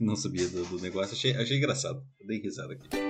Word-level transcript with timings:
Não 0.00 0.16
sabia 0.16 0.48
do, 0.48 0.64
do 0.64 0.80
negócio, 0.80 1.12
achei, 1.12 1.36
achei 1.36 1.58
engraçado. 1.58 2.02
Dei 2.26 2.40
risada 2.40 2.72
aqui. 2.72 3.09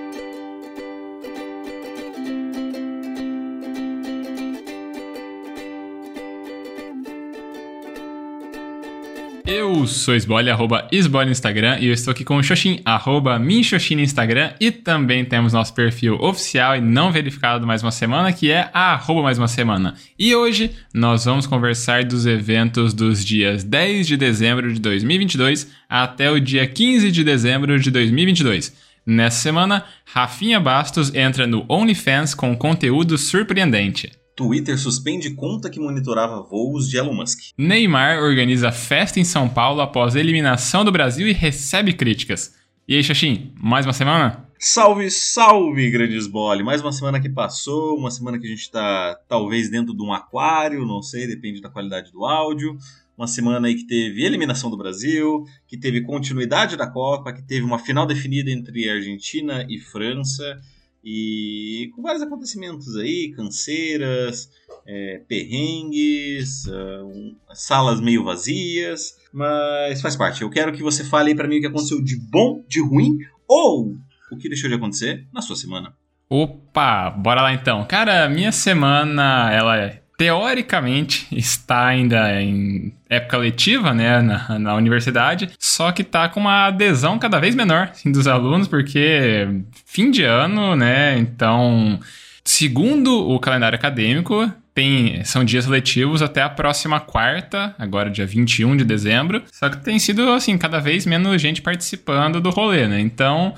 Eu 9.53 9.85
sou 9.85 10.15
Esbole, 10.15 10.49
arroba 10.49 10.87
Esbole 10.93 11.25
no 11.25 11.31
Instagram, 11.33 11.77
e 11.81 11.87
eu 11.87 11.93
estou 11.93 12.13
aqui 12.13 12.23
com 12.23 12.37
o 12.37 12.41
Xoxin, 12.41 12.79
arroba 12.85 13.37
Minxoxin 13.37 13.95
no 13.95 14.01
Instagram, 14.01 14.53
e 14.61 14.71
também 14.71 15.25
temos 15.25 15.51
nosso 15.51 15.73
perfil 15.73 16.15
oficial 16.21 16.77
e 16.77 16.79
não 16.79 17.11
verificado 17.11 17.67
mais 17.67 17.83
uma 17.83 17.91
semana, 17.91 18.31
que 18.31 18.49
é 18.49 18.69
arroba 18.71 19.23
mais 19.23 19.37
uma 19.37 19.49
semana. 19.49 19.95
E 20.17 20.33
hoje 20.33 20.71
nós 20.93 21.25
vamos 21.25 21.45
conversar 21.45 22.05
dos 22.05 22.25
eventos 22.25 22.93
dos 22.93 23.25
dias 23.25 23.65
10 23.65 24.07
de 24.07 24.15
dezembro 24.15 24.73
de 24.73 24.79
2022 24.79 25.69
até 25.89 26.31
o 26.31 26.39
dia 26.39 26.65
15 26.65 27.11
de 27.11 27.21
dezembro 27.21 27.77
de 27.77 27.91
2022. 27.91 28.73
Nessa 29.05 29.41
semana, 29.41 29.83
Rafinha 30.05 30.61
Bastos 30.61 31.13
entra 31.13 31.45
no 31.45 31.65
OnlyFans 31.67 32.33
com 32.33 32.55
conteúdo 32.55 33.17
surpreendente. 33.17 34.20
Twitter 34.35 34.77
suspende 34.77 35.31
conta 35.35 35.69
que 35.69 35.79
monitorava 35.79 36.41
voos 36.41 36.89
de 36.89 36.97
Elon 36.97 37.13
Musk. 37.13 37.39
Neymar 37.57 38.19
organiza 38.19 38.71
festa 38.71 39.19
em 39.19 39.23
São 39.23 39.47
Paulo 39.47 39.81
após 39.81 40.15
eliminação 40.15 40.85
do 40.85 40.91
Brasil 40.91 41.27
e 41.27 41.33
recebe 41.33 41.93
críticas. 41.93 42.53
E 42.87 42.95
aí, 42.95 43.03
Xaxim, 43.03 43.53
mais 43.59 43.85
uma 43.85 43.93
semana? 43.93 44.49
Salve, 44.59 45.09
salve, 45.09 45.89
grandes 45.89 46.27
bole! 46.27 46.63
Mais 46.63 46.81
uma 46.81 46.91
semana 46.91 47.19
que 47.19 47.29
passou, 47.29 47.97
uma 47.97 48.11
semana 48.11 48.37
que 48.39 48.45
a 48.45 48.49
gente 48.49 48.69
tá 48.69 49.17
talvez 49.27 49.69
dentro 49.69 49.95
de 49.95 50.03
um 50.03 50.13
aquário, 50.13 50.85
não 50.85 51.01
sei, 51.01 51.27
depende 51.27 51.61
da 51.61 51.69
qualidade 51.69 52.11
do 52.11 52.25
áudio. 52.25 52.77
Uma 53.17 53.27
semana 53.27 53.67
aí 53.67 53.75
que 53.75 53.85
teve 53.85 54.23
eliminação 54.23 54.69
do 54.69 54.77
Brasil, 54.77 55.43
que 55.67 55.77
teve 55.77 56.01
continuidade 56.01 56.75
da 56.75 56.87
Copa, 56.87 57.33
que 57.33 57.41
teve 57.41 57.65
uma 57.65 57.79
final 57.79 58.05
definida 58.05 58.49
entre 58.49 58.89
Argentina 58.89 59.65
e 59.69 59.79
França 59.79 60.59
e 61.03 61.91
com 61.95 62.01
vários 62.01 62.21
acontecimentos 62.21 62.95
aí, 62.95 63.33
canseiras, 63.35 64.49
é, 64.85 65.21
perrengues, 65.27 66.65
uh, 66.65 67.35
salas 67.53 67.99
meio 67.99 68.23
vazias, 68.23 69.15
mas 69.33 70.01
faz 70.01 70.15
parte. 70.15 70.41
Eu 70.41 70.49
quero 70.49 70.71
que 70.73 70.83
você 70.83 71.03
fale 71.03 71.29
aí 71.29 71.35
para 71.35 71.47
mim 71.47 71.57
o 71.57 71.61
que 71.61 71.67
aconteceu 71.67 72.01
de 72.01 72.15
bom, 72.17 72.63
de 72.67 72.81
ruim 72.81 73.17
ou 73.47 73.95
o 74.31 74.37
que 74.37 74.47
deixou 74.47 74.69
de 74.69 74.75
acontecer 74.75 75.27
na 75.33 75.41
sua 75.41 75.55
semana. 75.55 75.93
Opa, 76.29 77.09
bora 77.09 77.41
lá 77.41 77.53
então. 77.53 77.85
Cara, 77.85 78.29
minha 78.29 78.51
semana 78.51 79.51
ela 79.51 80.00
teoricamente 80.21 81.27
está 81.31 81.87
ainda 81.87 82.39
em 82.39 82.93
época 83.09 83.37
letiva, 83.37 83.91
né, 83.91 84.21
na, 84.21 84.59
na 84.59 84.75
universidade, 84.75 85.49
só 85.57 85.91
que 85.91 86.03
tá 86.03 86.29
com 86.29 86.39
uma 86.39 86.67
adesão 86.67 87.17
cada 87.17 87.39
vez 87.39 87.55
menor 87.55 87.89
assim, 87.91 88.11
dos 88.11 88.27
alunos, 88.27 88.67
porque 88.67 89.47
fim 89.83 90.11
de 90.11 90.21
ano, 90.21 90.75
né, 90.75 91.17
então, 91.17 91.99
segundo 92.45 93.31
o 93.31 93.39
calendário 93.39 93.75
acadêmico, 93.75 94.47
tem, 94.75 95.23
são 95.23 95.43
dias 95.43 95.65
letivos 95.65 96.21
até 96.21 96.43
a 96.43 96.49
próxima 96.49 96.99
quarta, 96.99 97.73
agora 97.79 98.07
dia 98.07 98.27
21 98.27 98.77
de 98.77 98.83
dezembro, 98.83 99.41
só 99.51 99.69
que 99.69 99.83
tem 99.83 99.97
sido, 99.97 100.31
assim, 100.33 100.55
cada 100.55 100.79
vez 100.79 101.03
menos 101.03 101.41
gente 101.41 101.63
participando 101.63 102.39
do 102.39 102.51
rolê, 102.51 102.87
né, 102.87 102.99
então... 102.99 103.55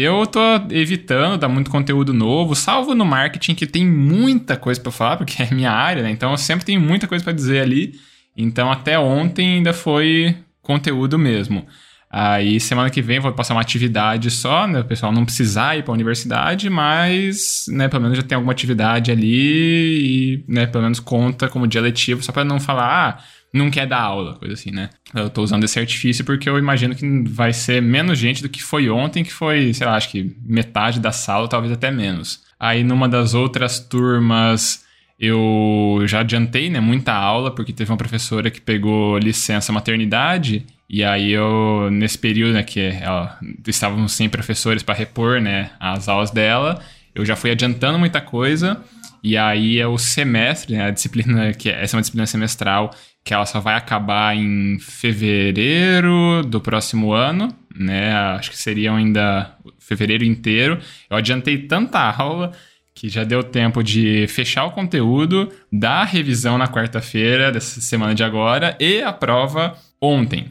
Eu 0.00 0.24
tô 0.28 0.38
evitando 0.70 1.36
dar 1.36 1.48
muito 1.48 1.72
conteúdo 1.72 2.14
novo, 2.14 2.54
salvo 2.54 2.94
no 2.94 3.04
marketing 3.04 3.56
que 3.56 3.66
tem 3.66 3.84
muita 3.84 4.56
coisa 4.56 4.80
para 4.80 4.92
falar, 4.92 5.16
porque 5.16 5.42
é 5.42 5.52
minha 5.52 5.72
área, 5.72 6.04
né? 6.04 6.10
Então 6.12 6.30
eu 6.30 6.38
sempre 6.38 6.64
tenho 6.64 6.80
muita 6.80 7.08
coisa 7.08 7.24
para 7.24 7.32
dizer 7.32 7.62
ali. 7.62 7.98
Então 8.36 8.70
até 8.70 8.96
ontem 8.96 9.56
ainda 9.56 9.72
foi 9.72 10.36
conteúdo 10.62 11.18
mesmo. 11.18 11.66
Aí 12.08 12.60
semana 12.60 12.90
que 12.90 13.02
vem 13.02 13.18
vou 13.18 13.32
passar 13.32 13.54
uma 13.54 13.60
atividade 13.60 14.30
só, 14.30 14.68
né? 14.68 14.78
O 14.78 14.84
pessoal 14.84 15.10
não 15.10 15.24
precisar 15.24 15.76
ir 15.76 15.82
para 15.82 15.90
a 15.90 15.94
universidade, 15.96 16.70
mas, 16.70 17.64
né, 17.68 17.88
pelo 17.88 18.02
menos 18.04 18.18
já 18.18 18.22
tem 18.22 18.36
alguma 18.36 18.52
atividade 18.52 19.10
ali 19.10 20.36
e, 20.36 20.44
né, 20.46 20.68
pelo 20.68 20.84
menos 20.84 21.00
conta 21.00 21.48
como 21.48 21.66
dia 21.66 21.80
letivo, 21.80 22.22
só 22.22 22.30
para 22.30 22.44
não 22.44 22.60
falar, 22.60 22.86
ah, 22.86 23.24
não 23.52 23.70
quer 23.70 23.86
dar 23.86 24.00
aula, 24.00 24.34
coisa 24.34 24.54
assim, 24.54 24.70
né? 24.70 24.90
Eu 25.14 25.30
tô 25.30 25.42
usando 25.42 25.64
esse 25.64 25.78
artifício 25.78 26.24
porque 26.24 26.48
eu 26.48 26.58
imagino 26.58 26.94
que 26.94 27.06
vai 27.28 27.52
ser 27.52 27.80
menos 27.80 28.18
gente 28.18 28.42
do 28.42 28.48
que 28.48 28.62
foi 28.62 28.90
ontem, 28.90 29.24
que 29.24 29.32
foi, 29.32 29.72
sei 29.72 29.86
lá, 29.86 29.96
acho 29.96 30.10
que 30.10 30.36
metade 30.44 31.00
da 31.00 31.12
sala, 31.12 31.48
talvez 31.48 31.72
até 31.72 31.90
menos. 31.90 32.42
Aí 32.60 32.84
numa 32.84 33.08
das 33.08 33.34
outras 33.34 33.78
turmas 33.78 34.86
eu 35.18 36.02
já 36.06 36.20
adiantei, 36.20 36.70
né, 36.70 36.78
muita 36.78 37.12
aula, 37.12 37.50
porque 37.50 37.72
teve 37.72 37.90
uma 37.90 37.96
professora 37.96 38.50
que 38.50 38.60
pegou 38.60 39.18
licença 39.18 39.72
maternidade, 39.72 40.64
e 40.88 41.02
aí 41.02 41.32
eu, 41.32 41.90
nesse 41.90 42.16
período, 42.16 42.54
né, 42.54 42.62
que 42.62 42.80
ela, 42.80 43.36
estávamos 43.66 44.12
sem 44.12 44.28
professores 44.28 44.82
para 44.82 44.94
repor, 44.94 45.40
né, 45.40 45.70
as 45.80 46.08
aulas 46.08 46.30
dela, 46.30 46.80
eu 47.14 47.24
já 47.24 47.34
fui 47.34 47.50
adiantando 47.50 47.98
muita 47.98 48.20
coisa, 48.20 48.80
e 49.22 49.36
aí 49.36 49.80
é 49.80 49.86
o 49.88 49.98
semestre, 49.98 50.76
né, 50.76 50.84
a 50.84 50.90
disciplina, 50.90 51.52
que 51.52 51.68
é, 51.68 51.82
essa 51.82 51.96
é 51.96 51.96
uma 51.96 52.02
disciplina 52.02 52.26
semestral, 52.26 52.94
que 53.24 53.34
ela 53.34 53.44
só 53.46 53.60
vai 53.60 53.74
acabar 53.74 54.36
em 54.36 54.78
fevereiro 54.78 56.42
do 56.46 56.60
próximo 56.60 57.12
ano, 57.12 57.54
né? 57.76 58.12
Acho 58.12 58.50
que 58.50 58.58
seriam 58.58 58.96
ainda 58.96 59.54
fevereiro 59.78 60.24
inteiro. 60.24 60.78
Eu 61.10 61.16
adiantei 61.16 61.58
tanta 61.58 62.00
aula 62.00 62.52
que 62.94 63.08
já 63.08 63.22
deu 63.22 63.44
tempo 63.44 63.82
de 63.82 64.26
fechar 64.28 64.64
o 64.64 64.72
conteúdo, 64.72 65.52
dar 65.72 66.00
a 66.00 66.04
revisão 66.04 66.58
na 66.58 66.66
quarta-feira 66.66 67.52
dessa 67.52 67.80
semana 67.80 68.14
de 68.14 68.24
agora 68.24 68.76
e 68.80 69.00
a 69.02 69.12
prova 69.12 69.76
ontem. 70.00 70.46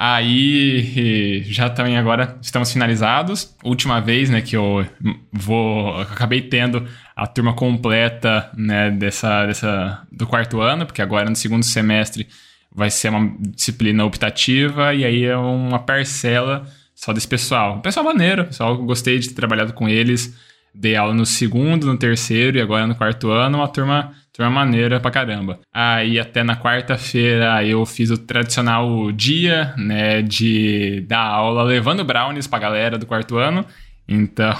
Aí 0.00 1.42
já 1.46 1.68
também 1.68 1.98
agora 1.98 2.38
estamos 2.40 2.72
finalizados. 2.72 3.56
Última 3.64 4.00
vez, 4.00 4.30
né, 4.30 4.40
que 4.40 4.54
eu 4.56 4.86
vou 5.32 5.96
eu 5.96 6.02
acabei 6.02 6.40
tendo 6.40 6.86
a 7.16 7.26
turma 7.26 7.52
completa, 7.52 8.48
né, 8.56 8.92
dessa, 8.92 9.44
dessa 9.44 10.06
do 10.12 10.24
quarto 10.24 10.60
ano, 10.60 10.86
porque 10.86 11.02
agora 11.02 11.28
no 11.28 11.34
segundo 11.34 11.64
semestre 11.64 12.28
vai 12.72 12.90
ser 12.92 13.08
uma 13.08 13.36
disciplina 13.40 14.04
optativa 14.04 14.94
e 14.94 15.04
aí 15.04 15.24
é 15.24 15.36
uma 15.36 15.80
parcela 15.80 16.64
só 16.94 17.12
desse 17.12 17.26
pessoal. 17.26 17.80
pessoal 17.80 18.06
maneiro, 18.06 18.44
pessoal 18.44 18.76
gostei 18.78 19.18
de 19.18 19.28
ter 19.30 19.34
trabalhado 19.34 19.72
com 19.72 19.88
eles. 19.88 20.32
Dei 20.74 20.96
aula 20.96 21.14
no 21.14 21.26
segundo, 21.26 21.86
no 21.86 21.96
terceiro 21.96 22.58
e 22.58 22.60
agora 22.60 22.86
no 22.86 22.94
quarto 22.94 23.30
ano, 23.30 23.58
uma 23.58 23.68
turma 23.68 24.12
Turma 24.38 24.52
maneira 24.52 25.00
pra 25.00 25.10
caramba. 25.10 25.58
Aí 25.74 26.16
até 26.16 26.44
na 26.44 26.54
quarta-feira 26.54 27.64
eu 27.64 27.84
fiz 27.84 28.08
o 28.08 28.16
tradicional 28.16 29.10
dia, 29.10 29.74
né, 29.76 30.22
de 30.22 31.04
dar 31.08 31.24
aula 31.24 31.64
levando 31.64 32.04
brownies 32.04 32.46
pra 32.46 32.60
galera 32.60 32.96
do 32.96 33.04
quarto 33.04 33.36
ano. 33.36 33.66
Então, 34.06 34.54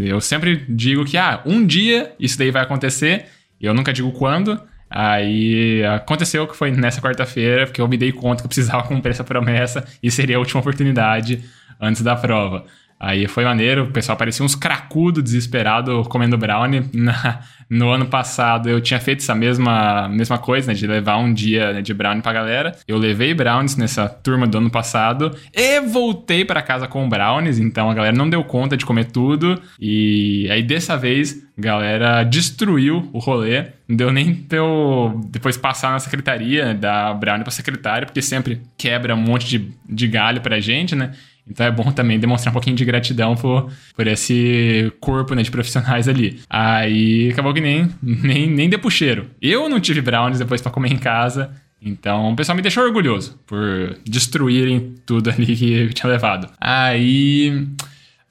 eu 0.00 0.20
sempre 0.20 0.64
digo 0.68 1.04
que, 1.04 1.16
ah, 1.18 1.42
um 1.44 1.66
dia 1.66 2.12
isso 2.20 2.38
daí 2.38 2.52
vai 2.52 2.62
acontecer. 2.62 3.26
Eu 3.60 3.74
nunca 3.74 3.92
digo 3.92 4.12
quando. 4.12 4.62
Aí 4.88 5.84
aconteceu 5.86 6.46
que 6.46 6.56
foi 6.56 6.70
nessa 6.70 7.00
quarta-feira, 7.00 7.66
porque 7.66 7.80
eu 7.80 7.88
me 7.88 7.96
dei 7.96 8.12
conta 8.12 8.42
que 8.42 8.46
eu 8.46 8.48
precisava 8.48 8.84
cumprir 8.86 9.10
essa 9.10 9.24
promessa 9.24 9.84
e 10.00 10.08
seria 10.08 10.36
a 10.36 10.38
última 10.38 10.60
oportunidade 10.60 11.42
antes 11.80 12.00
da 12.00 12.14
prova. 12.14 12.64
Aí 13.00 13.26
foi 13.26 13.44
maneiro, 13.44 13.84
o 13.84 13.90
pessoal 13.90 14.18
parecia 14.18 14.44
uns 14.44 14.54
cracudo 14.54 15.22
desesperado 15.22 16.02
comendo 16.04 16.36
brownie. 16.36 16.84
Na, 16.92 17.40
no 17.70 17.88
ano 17.88 18.06
passado 18.06 18.68
eu 18.68 18.80
tinha 18.80 19.00
feito 19.00 19.20
essa 19.20 19.34
mesma, 19.34 20.06
mesma 20.08 20.36
coisa, 20.36 20.66
né, 20.66 20.74
de 20.74 20.86
levar 20.86 21.16
um 21.16 21.32
dia 21.32 21.72
né, 21.72 21.80
de 21.80 21.94
brownie 21.94 22.20
pra 22.20 22.32
galera. 22.32 22.76
Eu 22.86 22.98
levei 22.98 23.32
brownies 23.32 23.76
nessa 23.76 24.06
turma 24.06 24.46
do 24.46 24.58
ano 24.58 24.68
passado 24.68 25.34
e 25.54 25.80
voltei 25.80 26.44
para 26.44 26.60
casa 26.60 26.86
com 26.86 27.08
brownies, 27.08 27.58
então 27.58 27.88
a 27.88 27.94
galera 27.94 28.14
não 28.14 28.28
deu 28.28 28.44
conta 28.44 28.76
de 28.76 28.84
comer 28.84 29.06
tudo. 29.06 29.58
E 29.80 30.46
aí 30.50 30.62
dessa 30.62 30.94
vez 30.94 31.42
a 31.56 31.60
galera 31.62 32.24
destruiu 32.24 33.08
o 33.14 33.18
rolê. 33.18 33.66
Não 33.88 33.96
deu 33.96 34.12
nem 34.12 34.34
pra 34.34 34.58
eu 34.58 35.20
depois 35.30 35.56
passar 35.56 35.92
na 35.92 35.98
secretaria, 36.00 36.66
né, 36.66 36.74
dar 36.74 37.14
brownie 37.14 37.44
pra 37.44 37.50
secretária, 37.50 38.04
porque 38.04 38.20
sempre 38.20 38.60
quebra 38.76 39.14
um 39.14 39.20
monte 39.20 39.46
de, 39.46 39.72
de 39.88 40.06
galho 40.06 40.42
pra 40.42 40.60
gente, 40.60 40.94
né? 40.94 41.12
Então 41.46 41.66
é 41.66 41.70
bom 41.70 41.90
também 41.90 42.18
demonstrar 42.18 42.50
um 42.50 42.54
pouquinho 42.54 42.76
de 42.76 42.84
gratidão 42.84 43.34
por, 43.34 43.70
por 43.94 44.06
esse 44.06 44.92
corpo 45.00 45.34
né, 45.34 45.42
de 45.42 45.50
profissionais 45.50 46.08
ali. 46.08 46.40
Aí 46.48 47.30
acabou 47.30 47.52
que 47.52 47.60
nem, 47.60 47.88
nem, 48.02 48.46
nem 48.48 48.68
deu 48.68 48.78
puxeiro. 48.78 49.30
Eu 49.40 49.68
não 49.68 49.80
tive 49.80 50.00
brownies 50.00 50.38
depois 50.38 50.60
para 50.60 50.72
comer 50.72 50.92
em 50.92 50.98
casa. 50.98 51.50
Então 51.82 52.32
o 52.32 52.36
pessoal 52.36 52.54
me 52.56 52.62
deixou 52.62 52.84
orgulhoso 52.84 53.38
por 53.46 53.98
destruírem 54.04 54.94
tudo 55.06 55.30
ali 55.32 55.56
que 55.56 55.72
eu 55.72 55.92
tinha 55.92 56.10
levado. 56.10 56.48
Aí. 56.60 57.66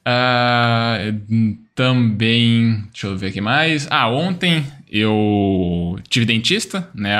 Uh, 0.00 1.58
também. 1.74 2.84
Deixa 2.92 3.06
eu 3.06 3.16
ver 3.16 3.28
aqui 3.28 3.40
mais. 3.40 3.86
Ah, 3.90 4.08
ontem 4.08 4.64
eu 4.90 5.98
tive 6.08 6.26
dentista, 6.26 6.88
né? 6.94 7.16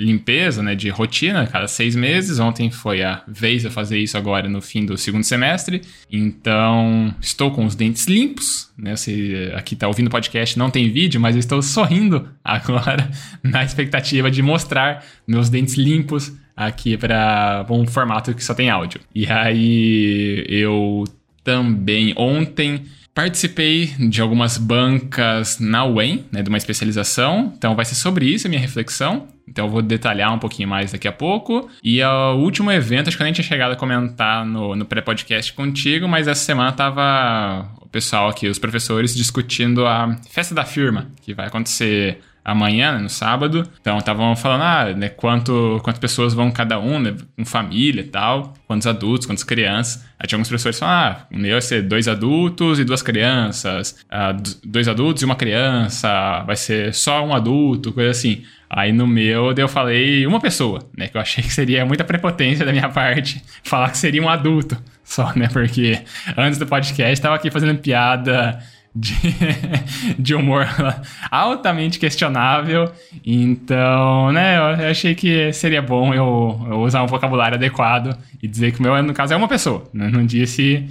Limpeza, 0.00 0.62
né, 0.62 0.74
de 0.74 0.88
rotina, 0.88 1.46
cada 1.46 1.68
seis 1.68 1.94
meses. 1.94 2.38
Ontem 2.38 2.70
foi 2.70 3.02
a 3.02 3.22
vez 3.28 3.64
eu 3.64 3.70
fazer 3.70 3.98
isso 3.98 4.16
agora 4.16 4.48
no 4.48 4.62
fim 4.62 4.86
do 4.86 4.96
segundo 4.96 5.22
semestre. 5.22 5.82
Então, 6.10 7.14
estou 7.20 7.50
com 7.50 7.66
os 7.66 7.74
dentes 7.74 8.06
limpos, 8.06 8.70
né? 8.78 8.96
Você 8.96 9.52
aqui 9.54 9.74
está 9.74 9.86
ouvindo 9.86 10.06
o 10.06 10.10
podcast, 10.10 10.58
não 10.58 10.70
tem 10.70 10.90
vídeo, 10.90 11.20
mas 11.20 11.36
eu 11.36 11.40
estou 11.40 11.60
sorrindo 11.60 12.26
agora 12.42 13.10
na 13.42 13.62
expectativa 13.62 14.30
de 14.30 14.40
mostrar 14.40 15.04
meus 15.26 15.50
dentes 15.50 15.74
limpos 15.74 16.32
aqui 16.56 16.96
para 16.96 17.66
um 17.68 17.86
formato 17.86 18.34
que 18.34 18.42
só 18.42 18.54
tem 18.54 18.70
áudio. 18.70 19.00
E 19.14 19.26
aí 19.26 20.46
eu 20.48 21.04
também 21.44 22.14
ontem 22.16 22.84
Participei 23.20 23.84
de 23.98 24.22
algumas 24.22 24.56
bancas 24.56 25.58
na 25.60 25.84
UEM, 25.84 26.24
né, 26.32 26.42
de 26.42 26.48
uma 26.48 26.56
especialização, 26.56 27.52
então 27.54 27.76
vai 27.76 27.84
ser 27.84 27.94
sobre 27.94 28.24
isso 28.24 28.46
a 28.46 28.48
minha 28.48 28.62
reflexão. 28.62 29.28
Então 29.46 29.66
eu 29.66 29.70
vou 29.70 29.82
detalhar 29.82 30.32
um 30.32 30.38
pouquinho 30.38 30.66
mais 30.66 30.92
daqui 30.92 31.06
a 31.06 31.12
pouco. 31.12 31.68
E 31.84 32.02
o 32.02 32.36
último 32.36 32.72
evento, 32.72 33.08
acho 33.08 33.18
que 33.18 33.22
eu 33.22 33.24
nem 33.24 33.34
tinha 33.34 33.44
chegado 33.44 33.72
a 33.72 33.76
comentar 33.76 34.46
no, 34.46 34.74
no 34.74 34.86
pré-podcast 34.86 35.52
contigo, 35.52 36.08
mas 36.08 36.28
essa 36.28 36.42
semana 36.42 36.72
tava 36.72 37.68
pessoal 37.90 38.28
aqui, 38.28 38.48
os 38.48 38.58
professores, 38.58 39.14
discutindo 39.14 39.86
a 39.86 40.16
festa 40.28 40.54
da 40.54 40.64
firma, 40.64 41.08
que 41.22 41.34
vai 41.34 41.46
acontecer 41.46 42.20
amanhã, 42.44 42.92
né, 42.92 42.98
no 42.98 43.08
sábado. 43.08 43.68
Então 43.80 43.98
estavam 43.98 44.34
falando, 44.34 44.62
ah, 44.62 44.92
né, 44.96 45.08
quanto, 45.08 45.80
quantas 45.82 46.00
pessoas 46.00 46.34
vão 46.34 46.50
cada 46.50 46.78
um, 46.78 46.98
né, 46.98 47.14
com 47.36 47.44
família 47.44 48.00
e 48.00 48.04
tal, 48.04 48.54
quantos 48.66 48.86
adultos, 48.86 49.26
quantas 49.26 49.44
crianças. 49.44 50.04
Aí 50.18 50.26
tinha 50.26 50.36
alguns 50.36 50.48
professores 50.48 50.78
falaram, 50.78 51.18
ah, 51.18 51.26
o 51.30 51.38
meu 51.38 51.52
vai 51.52 51.62
ser 51.62 51.82
dois 51.82 52.08
adultos 52.08 52.78
e 52.78 52.84
duas 52.84 53.02
crianças, 53.02 53.98
ah, 54.10 54.34
dois 54.64 54.88
adultos 54.88 55.22
e 55.22 55.24
uma 55.26 55.36
criança, 55.36 56.42
vai 56.46 56.56
ser 56.56 56.94
só 56.94 57.24
um 57.24 57.34
adulto, 57.34 57.92
coisa 57.92 58.10
assim. 58.10 58.42
Aí 58.72 58.92
no 58.92 59.04
meu, 59.04 59.52
eu 59.52 59.66
falei 59.66 60.24
uma 60.24 60.38
pessoa, 60.38 60.88
né, 60.96 61.08
que 61.08 61.16
eu 61.16 61.20
achei 61.20 61.42
que 61.42 61.52
seria 61.52 61.84
muita 61.84 62.04
prepotência 62.04 62.64
da 62.64 62.70
minha 62.70 62.88
parte 62.88 63.42
falar 63.64 63.90
que 63.90 63.98
seria 63.98 64.22
um 64.22 64.28
adulto 64.28 64.80
só, 65.02 65.32
né, 65.34 65.48
porque 65.52 66.00
antes 66.36 66.56
do 66.56 66.66
podcast 66.66 67.12
estava 67.12 67.34
aqui 67.34 67.50
fazendo 67.50 67.76
piada 67.78 68.60
de, 68.94 69.16
de 70.16 70.34
humor 70.36 70.68
altamente 71.30 71.98
questionável. 71.98 72.92
Então, 73.26 74.30
né, 74.30 74.56
eu 74.56 74.88
achei 74.88 75.16
que 75.16 75.52
seria 75.52 75.82
bom 75.82 76.14
eu, 76.14 76.66
eu, 76.70 76.80
usar 76.80 77.02
um 77.02 77.08
vocabulário 77.08 77.56
adequado 77.56 78.16
e 78.40 78.46
dizer 78.46 78.72
que 78.72 78.78
o 78.78 78.82
meu, 78.82 79.02
no 79.02 79.12
caso, 79.12 79.34
é 79.34 79.36
uma 79.36 79.48
pessoa. 79.48 79.88
Né? 79.92 80.08
Não 80.12 80.24
disse 80.24 80.88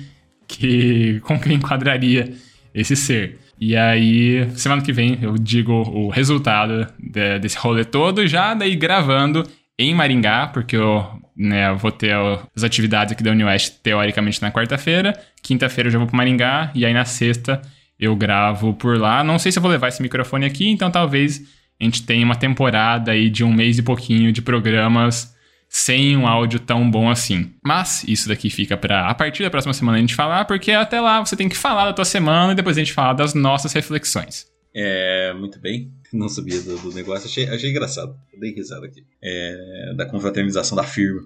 que 0.48 1.22
com 1.22 1.40
que 1.40 1.54
enquadraria 1.54 2.34
esse 2.74 2.96
ser. 2.96 3.40
E 3.60 3.76
aí, 3.76 4.50
semana 4.56 4.82
que 4.82 4.94
vem, 4.94 5.20
eu 5.22 5.36
digo 5.38 5.74
o 5.74 6.08
resultado 6.10 6.88
de, 6.98 7.40
desse 7.40 7.58
rolê 7.58 7.84
todo, 7.84 8.26
já 8.26 8.54
daí 8.54 8.74
gravando 8.74 9.44
em 9.78 9.94
Maringá, 9.94 10.48
porque 10.48 10.78
eu, 10.78 11.06
né, 11.36 11.74
vou 11.74 11.92
ter 11.92 12.16
as 12.56 12.64
atividades 12.64 13.12
aqui 13.12 13.22
da 13.22 13.32
Unioeste 13.32 13.78
teoricamente 13.84 14.42
na 14.42 14.50
quarta-feira. 14.50 15.14
Quinta-feira 15.44 15.88
eu 15.88 15.92
já 15.92 16.00
vou 16.00 16.08
para 16.08 16.16
Maringá, 16.16 16.72
e 16.74 16.86
aí 16.86 16.94
na 16.94 17.04
sexta 17.04 17.62
eu 18.00 18.16
gravo 18.16 18.74
por 18.74 18.98
lá. 18.98 19.26
Não 19.26 19.38
sei 19.38 19.52
se 19.52 19.60
eu 19.60 19.62
vou 19.62 19.70
levar 19.70 19.90
esse 19.90 20.02
microfone 20.02 20.46
aqui, 20.46 20.70
então 20.70 20.90
talvez 20.90 21.42
a 21.80 21.84
gente 21.84 22.04
tenha 22.04 22.24
uma 22.24 22.36
temporada 22.36 23.12
aí 23.12 23.30
de 23.30 23.44
um 23.44 23.52
mês 23.52 23.78
e 23.78 23.84
pouquinho 23.84 24.32
de 24.32 24.42
programas 24.42 25.36
sem 25.70 26.18
um 26.18 26.28
áudio 26.28 26.60
tão 26.60 26.90
bom 26.90 27.10
assim. 27.10 27.54
Mas 27.64 28.04
isso 28.08 28.28
daqui 28.28 28.50
fica 28.50 28.76
para 28.76 29.08
a 29.08 29.14
partir 29.14 29.44
da 29.44 29.50
próxima 29.52 29.74
semana 29.74 29.98
a 29.98 30.02
gente 30.02 30.16
falar, 30.16 30.46
porque 30.46 30.72
até 30.72 31.00
lá 31.00 31.24
você 31.24 31.36
tem 31.36 31.48
que 31.48 31.56
falar 31.56 31.86
da 31.86 31.94
tua 31.94 32.06
semana 32.06 32.54
e 32.54 32.56
depois 32.56 32.76
a 32.76 32.80
gente 32.80 32.92
fala 32.92 33.14
das 33.14 33.36
nossas 33.36 33.72
reflexões. 33.72 34.48
É, 34.74 35.34
muito 35.34 35.60
bem. 35.60 35.92
Não 36.12 36.28
sabia 36.28 36.60
do, 36.62 36.78
do 36.80 36.92
negócio, 36.92 37.28
achei, 37.28 37.48
achei 37.48 37.70
engraçado. 37.70 38.16
Dei 38.40 38.54
risada 38.54 38.86
aqui. 38.86 39.06
É, 39.22 39.94
da 39.96 40.06
confraternização 40.06 40.76
da 40.76 40.84
firma. 40.84 41.22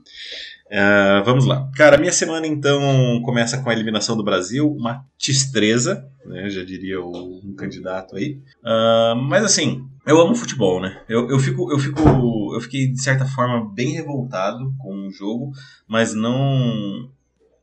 Uh, 0.73 1.23
vamos 1.23 1.45
lá. 1.45 1.69
Cara, 1.75 1.99
minha 1.99 2.11
semana 2.11 2.47
então 2.47 3.21
começa 3.21 3.61
com 3.61 3.69
a 3.69 3.73
eliminação 3.73 4.17
do 4.17 4.23
Brasil, 4.23 4.67
uma 4.67 5.05
tistreza, 5.19 6.09
né? 6.25 6.49
Já 6.49 6.63
diria 6.63 6.99
o, 6.99 7.41
um 7.45 7.53
candidato 7.55 8.15
aí. 8.15 8.41
Uh, 8.63 9.15
mas 9.15 9.45
assim, 9.45 9.87
eu 10.03 10.19
amo 10.19 10.33
futebol, 10.33 10.81
né? 10.81 11.03
Eu, 11.07 11.29
eu, 11.29 11.37
fico, 11.37 11.71
eu, 11.71 11.77
fico, 11.77 12.55
eu 12.55 12.59
fiquei 12.59 12.87
de 12.87 12.99
certa 12.99 13.23
forma 13.23 13.71
bem 13.71 13.91
revoltado 13.91 14.73
com 14.79 15.07
o 15.07 15.11
jogo, 15.11 15.51
mas 15.87 16.15
não. 16.15 17.07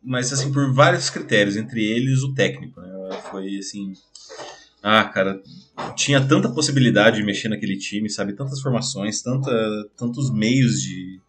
Mas 0.01 0.33
assim, 0.33 0.53
por 0.53 0.73
vários 0.73 1.11
critérios, 1.11 1.57
entre 1.57 1.85
eles 1.85 2.23
o 2.23 2.33
técnico, 2.33 2.81
né? 2.81 3.19
Foi 3.29 3.57
assim. 3.57 3.93
Ah, 4.81 5.03
cara, 5.03 5.43
tinha 5.97 6.25
tanta 6.25 6.49
possibilidade 6.49 7.17
de 7.17 7.25
mexer 7.25 7.49
naquele 7.49 7.77
time, 7.77 8.09
sabe? 8.09 8.35
Tantas 8.35 8.61
formações, 8.61 9.21
tanta, 9.21 9.51
tantos 9.97 10.33
meios 10.33 10.81
de 10.81 11.21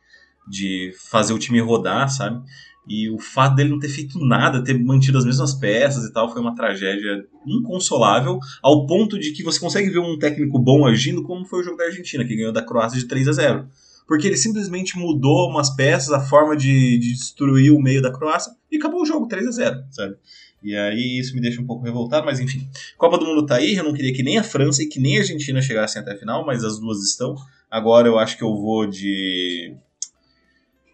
de 0.48 0.94
fazer 1.10 1.34
o 1.34 1.40
time 1.40 1.60
rodar, 1.60 2.10
sabe? 2.10 2.42
E 2.88 3.10
o 3.10 3.20
fato 3.20 3.56
dele 3.56 3.70
não 3.70 3.80
ter 3.80 3.90
feito 3.90 4.20
nada, 4.20 4.64
ter 4.64 4.78
mantido 4.78 5.18
as 5.18 5.26
mesmas 5.26 5.54
peças 5.54 6.04
e 6.04 6.12
tal, 6.12 6.32
foi 6.32 6.42
uma 6.42 6.56
tragédia 6.56 7.24
inconsolável, 7.46 8.40
ao 8.62 8.86
ponto 8.88 9.20
de 9.20 9.32
que 9.32 9.44
você 9.44 9.60
consegue 9.60 9.90
ver 9.90 10.00
um 10.00 10.18
técnico 10.18 10.58
bom 10.58 10.86
agindo, 10.86 11.24
como 11.24 11.46
foi 11.46 11.60
o 11.60 11.64
jogo 11.64 11.78
da 11.78 11.86
Argentina, 11.86 12.26
que 12.26 12.36
ganhou 12.36 12.52
da 12.52 12.64
Croácia 12.64 13.00
de 13.00 13.08
3 13.08 13.28
a 13.28 13.32
0 13.34 13.68
Porque 14.08 14.28
ele 14.28 14.36
simplesmente 14.36 14.98
mudou 14.98 15.50
umas 15.50 15.70
peças, 15.70 16.12
a 16.12 16.20
forma 16.20 16.58
de, 16.58 16.98
de 16.98 17.14
destruir 17.14 17.72
o 17.72 17.80
meio 17.80 18.02
da 18.02 18.12
Croácia, 18.12 18.52
e 18.72 18.78
acabou 18.78 19.04
o 19.04 19.06
jogo 19.06 19.28
3 19.28 19.48
a 19.48 19.52
0 19.52 19.84
sabe? 19.92 20.16
E 20.64 20.76
aí 20.76 21.20
isso 21.20 21.34
me 21.34 21.42
deixa 21.42 21.62
um 21.62 21.66
pouco 21.66 21.84
revoltado, 21.84 22.26
mas 22.26 22.40
enfim. 22.40 22.68
Copa 22.98 23.18
do 23.18 23.26
Mundo 23.26 23.46
tá 23.46 23.56
aí, 23.56 23.76
eu 23.76 23.84
não 23.84 23.94
queria 23.94 24.14
que 24.14 24.22
nem 24.22 24.38
a 24.38 24.44
França 24.44 24.84
e 24.84 24.88
que 24.88 25.00
nem 25.00 25.18
a 25.18 25.22
Argentina 25.22 25.62
chegassem 25.62 26.02
até 26.02 26.14
a 26.14 26.18
final, 26.18 26.46
mas 26.46 26.64
as 26.64 26.80
duas 26.80 27.00
estão. 27.04 27.36
Agora 27.70 28.08
eu 28.08 28.20
acho 28.20 28.38
que 28.38 28.44
eu 28.44 28.56
vou 28.56 28.86
de 28.86 29.76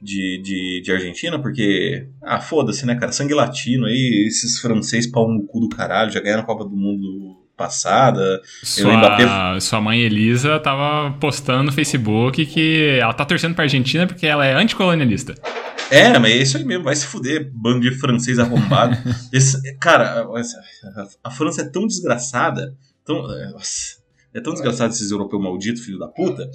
de, 0.01 0.41
de, 0.41 0.81
de 0.83 0.91
Argentina, 0.91 1.39
porque, 1.39 2.07
ah, 2.21 2.39
foda-se, 2.39 2.85
né, 2.85 2.95
cara? 2.95 3.11
Sangue 3.11 3.33
latino 3.33 3.85
aí, 3.85 4.25
esses 4.27 4.59
franceses 4.59 5.09
pau 5.09 5.31
no 5.31 5.45
cu 5.45 5.59
do 5.59 5.69
caralho, 5.69 6.11
já 6.11 6.19
ganharam 6.19 6.43
a 6.43 6.45
Copa 6.45 6.63
do 6.63 6.75
Mundo 6.75 7.47
passada. 7.57 8.39
Sua, 8.63 8.95
Mbappé... 8.95 9.59
sua 9.59 9.81
mãe 9.81 9.99
Elisa 10.01 10.59
tava 10.59 11.17
postando 11.19 11.63
no 11.63 11.71
Facebook 11.71 12.45
que 12.45 12.99
ela 13.01 13.13
tá 13.13 13.25
torcendo 13.25 13.55
pra 13.55 13.63
Argentina 13.63 14.05
porque 14.05 14.27
ela 14.27 14.45
é 14.45 14.53
anticolonialista. 14.53 15.33
É, 15.89 16.17
mas 16.19 16.31
é 16.31 16.37
isso 16.37 16.57
aí 16.57 16.63
mesmo, 16.63 16.83
vai 16.83 16.95
se 16.95 17.07
fuder, 17.07 17.49
bando 17.53 17.81
de 17.81 17.91
francês 17.97 18.37
arrombado. 18.37 18.95
Esse, 19.33 19.75
cara, 19.77 20.27
a, 21.23 21.31
França 21.31 21.61
é 21.61 21.65
tão 21.65 21.87
desgraçada, 21.87 22.75
tão, 23.03 23.25
é, 23.31 23.53
é 24.35 24.41
tão 24.41 24.53
desgraçado 24.53 24.93
esses 24.93 25.09
europeus 25.09 25.41
malditos, 25.41 25.83
filho 25.83 25.97
da 25.97 26.07
puta, 26.07 26.47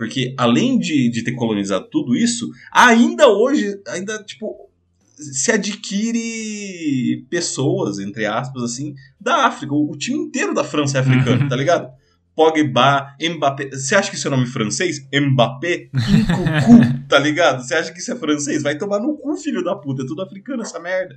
porque 0.00 0.34
além 0.38 0.78
de, 0.78 1.10
de 1.10 1.22
ter 1.22 1.32
colonizado 1.32 1.86
tudo 1.90 2.16
isso, 2.16 2.48
ainda 2.72 3.28
hoje, 3.28 3.78
ainda, 3.86 4.16
tipo, 4.24 4.70
se 5.14 5.52
adquire 5.52 7.26
pessoas, 7.28 7.98
entre 7.98 8.24
aspas, 8.24 8.62
assim, 8.62 8.94
da 9.20 9.44
África. 9.44 9.74
O, 9.74 9.90
o 9.90 9.98
time 9.98 10.18
inteiro 10.18 10.54
da 10.54 10.64
França 10.64 10.96
é 10.96 11.00
africano, 11.02 11.42
uhum. 11.42 11.48
tá 11.50 11.54
ligado? 11.54 11.92
Pogba, 12.34 13.14
Mbappé. 13.20 13.68
Você 13.72 13.94
acha 13.94 14.08
que 14.08 14.16
isso 14.16 14.26
é 14.26 14.30
nome 14.30 14.46
francês? 14.46 15.06
Mbappé? 15.12 15.90
Incucu, 15.92 17.04
tá 17.06 17.18
ligado? 17.18 17.62
Você 17.62 17.74
acha 17.74 17.92
que 17.92 17.98
isso 17.98 18.10
é 18.10 18.16
francês? 18.16 18.62
Vai 18.62 18.78
tomar 18.78 19.00
no 19.00 19.18
cu, 19.18 19.36
filho 19.36 19.62
da 19.62 19.76
puta. 19.76 20.02
É 20.02 20.06
tudo 20.06 20.22
africano 20.22 20.62
essa 20.62 20.80
merda. 20.80 21.14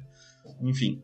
Enfim. 0.61 1.01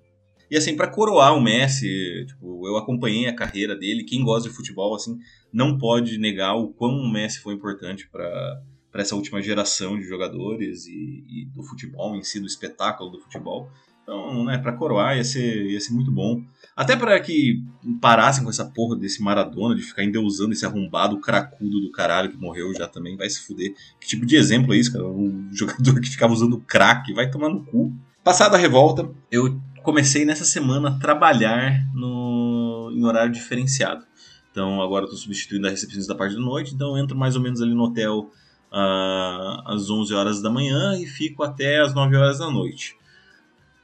E 0.49 0.57
assim, 0.57 0.75
para 0.75 0.87
coroar 0.87 1.35
o 1.35 1.41
Messi, 1.41 2.25
tipo, 2.27 2.67
eu 2.67 2.77
acompanhei 2.77 3.27
a 3.27 3.35
carreira 3.35 3.75
dele. 3.75 4.03
Quem 4.03 4.23
gosta 4.23 4.49
de 4.49 4.55
futebol, 4.55 4.95
assim, 4.95 5.17
não 5.53 5.77
pode 5.77 6.17
negar 6.17 6.55
o 6.55 6.69
quão 6.69 6.91
o 6.91 7.11
Messi 7.11 7.39
foi 7.39 7.53
importante 7.53 8.09
para 8.09 8.61
para 8.91 9.01
essa 9.01 9.15
última 9.15 9.41
geração 9.41 9.97
de 9.97 10.03
jogadores 10.05 10.87
e, 10.87 11.23
e, 11.27 11.45
do 11.53 11.63
futebol 11.63 12.15
em 12.15 12.23
si, 12.23 12.39
do 12.39 12.47
espetáculo 12.47 13.11
do 13.11 13.19
futebol. 13.19 13.69
Então, 14.01 14.43
né, 14.43 14.57
para 14.57 14.73
coroar 14.73 15.15
ia 15.15 15.23
ser, 15.23 15.67
ia 15.67 15.79
ser 15.79 15.93
muito 15.93 16.11
bom. 16.11 16.41
Até 16.75 16.95
para 16.95 17.19
que 17.19 17.63
parassem 18.01 18.43
com 18.43 18.49
essa 18.49 18.65
porra 18.65 18.95
desse 18.95 19.21
Maradona, 19.21 19.75
de 19.75 19.83
ficar 19.83 20.03
endeusando 20.03 20.53
esse 20.53 20.65
arrombado 20.65 21.19
cracudo 21.19 21.79
do 21.79 21.91
caralho 21.91 22.31
que 22.31 22.37
morreu 22.37 22.73
já 22.73 22.87
também, 22.87 23.15
vai 23.15 23.29
se 23.29 23.45
fuder. 23.45 23.71
Que 24.01 24.07
tipo 24.07 24.25
de 24.25 24.35
exemplo 24.35 24.73
é 24.73 24.77
isso, 24.77 24.91
cara? 24.91 25.05
Um 25.05 25.49
jogador 25.53 26.01
que 26.01 26.09
ficava 26.09 26.33
usando 26.33 26.59
crack, 26.61 27.13
vai 27.13 27.29
tomar 27.29 27.49
no 27.49 27.63
cu. 27.63 27.93
Passada 28.23 28.57
a 28.57 28.59
revolta, 28.59 29.09
eu 29.31 29.59
comecei 29.83 30.25
nessa 30.25 30.45
semana 30.45 30.89
a 30.89 30.99
trabalhar 30.99 31.85
no, 31.93 32.91
em 32.93 33.03
horário 33.05 33.31
diferenciado. 33.31 34.05
Então 34.51 34.81
agora 34.81 35.05
estou 35.05 35.17
substituindo 35.17 35.67
a 35.67 35.69
recepcionista 35.69 36.13
da 36.13 36.17
parte 36.17 36.35
da 36.35 36.41
noite, 36.41 36.73
então 36.73 36.97
entro 36.97 37.17
mais 37.17 37.35
ou 37.35 37.41
menos 37.41 37.61
ali 37.61 37.73
no 37.73 37.83
hotel 37.83 38.31
uh, 38.71 39.61
às 39.65 39.89
11 39.89 40.13
horas 40.13 40.41
da 40.41 40.49
manhã 40.49 40.97
e 40.99 41.05
fico 41.05 41.43
até 41.43 41.79
às 41.79 41.93
9 41.93 42.15
horas 42.15 42.39
da 42.39 42.49
noite. 42.49 42.95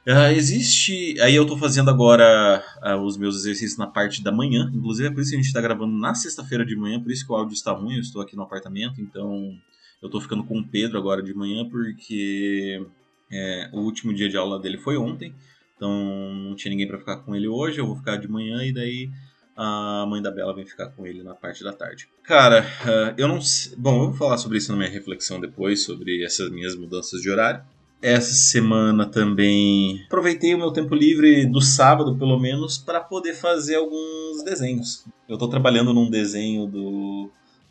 Uh, 0.06 0.30
existe. 0.36 1.20
Aí 1.20 1.34
eu 1.34 1.42
estou 1.42 1.58
fazendo 1.58 1.90
agora 1.90 2.62
uh, 2.84 3.00
os 3.02 3.16
meus 3.16 3.36
exercícios 3.36 3.76
na 3.76 3.88
parte 3.88 4.22
da 4.22 4.30
manhã. 4.30 4.70
Inclusive 4.72 5.08
é 5.08 5.10
por 5.10 5.20
isso 5.20 5.30
que 5.30 5.36
a 5.36 5.38
gente 5.38 5.48
está 5.48 5.60
gravando 5.60 5.98
na 5.98 6.14
sexta-feira 6.14 6.64
de 6.64 6.76
manhã, 6.76 7.00
por 7.00 7.10
isso 7.10 7.26
que 7.26 7.32
o 7.32 7.34
áudio 7.34 7.54
está 7.54 7.72
ruim. 7.72 7.94
Eu 7.94 8.00
estou 8.00 8.22
aqui 8.22 8.36
no 8.36 8.42
apartamento, 8.42 9.00
então 9.00 9.58
eu 10.00 10.06
estou 10.06 10.20
ficando 10.20 10.44
com 10.44 10.58
o 10.58 10.64
Pedro 10.64 10.96
agora 10.96 11.22
de 11.22 11.34
manhã, 11.34 11.68
porque 11.68 12.86
é, 13.32 13.68
o 13.72 13.80
último 13.80 14.14
dia 14.14 14.28
de 14.28 14.36
aula 14.36 14.60
dele 14.60 14.78
foi 14.78 14.96
ontem. 14.96 15.34
Então 15.76 15.90
não 16.34 16.56
tinha 16.56 16.70
ninguém 16.70 16.88
para 16.88 16.98
ficar 16.98 17.18
com 17.18 17.36
ele 17.36 17.46
hoje, 17.46 17.78
eu 17.78 17.86
vou 17.86 17.96
ficar 17.96 18.16
de 18.16 18.26
manhã 18.26 18.64
e 18.64 18.72
daí 18.72 19.10
a 19.56 20.04
mãe 20.06 20.20
da 20.20 20.30
Bela 20.30 20.54
vem 20.54 20.66
ficar 20.66 20.88
com 20.88 21.06
ele 21.06 21.22
na 21.22 21.34
parte 21.34 21.64
da 21.64 21.72
tarde. 21.72 22.08
Cara, 22.22 22.62
uh, 22.62 23.14
eu 23.16 23.26
não 23.26 23.40
sei. 23.40 23.74
Bom, 23.76 24.02
eu 24.02 24.08
vou 24.10 24.14
falar 24.14 24.36
sobre 24.36 24.58
isso 24.58 24.70
na 24.70 24.78
minha 24.78 24.90
reflexão 24.90 25.40
depois, 25.40 25.82
sobre 25.82 26.22
essas 26.24 26.50
minhas 26.50 26.76
mudanças 26.76 27.22
de 27.22 27.30
horário. 27.30 27.62
Essa 28.02 28.34
semana 28.34 29.06
também 29.06 30.04
aproveitei 30.06 30.54
o 30.54 30.58
meu 30.58 30.70
tempo 30.70 30.94
livre 30.94 31.46
do 31.46 31.62
sábado, 31.62 32.14
pelo 32.16 32.38
menos, 32.38 32.76
para 32.76 33.00
poder 33.00 33.32
fazer 33.32 33.76
alguns 33.76 34.44
desenhos. 34.44 35.06
Eu 35.26 35.34
estou 35.34 35.48
trabalhando 35.48 35.94
num 35.94 36.10
desenho 36.10 36.66
do 36.66 37.30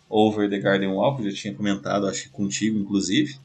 Over 0.10 0.50
the 0.50 0.58
Garden 0.58 0.90
Wall, 0.90 1.16
que 1.16 1.24
eu 1.24 1.30
já 1.30 1.38
tinha 1.38 1.54
comentado, 1.54 2.08
acho 2.08 2.24
que 2.24 2.30
contigo, 2.30 2.80
inclusive. 2.80 3.40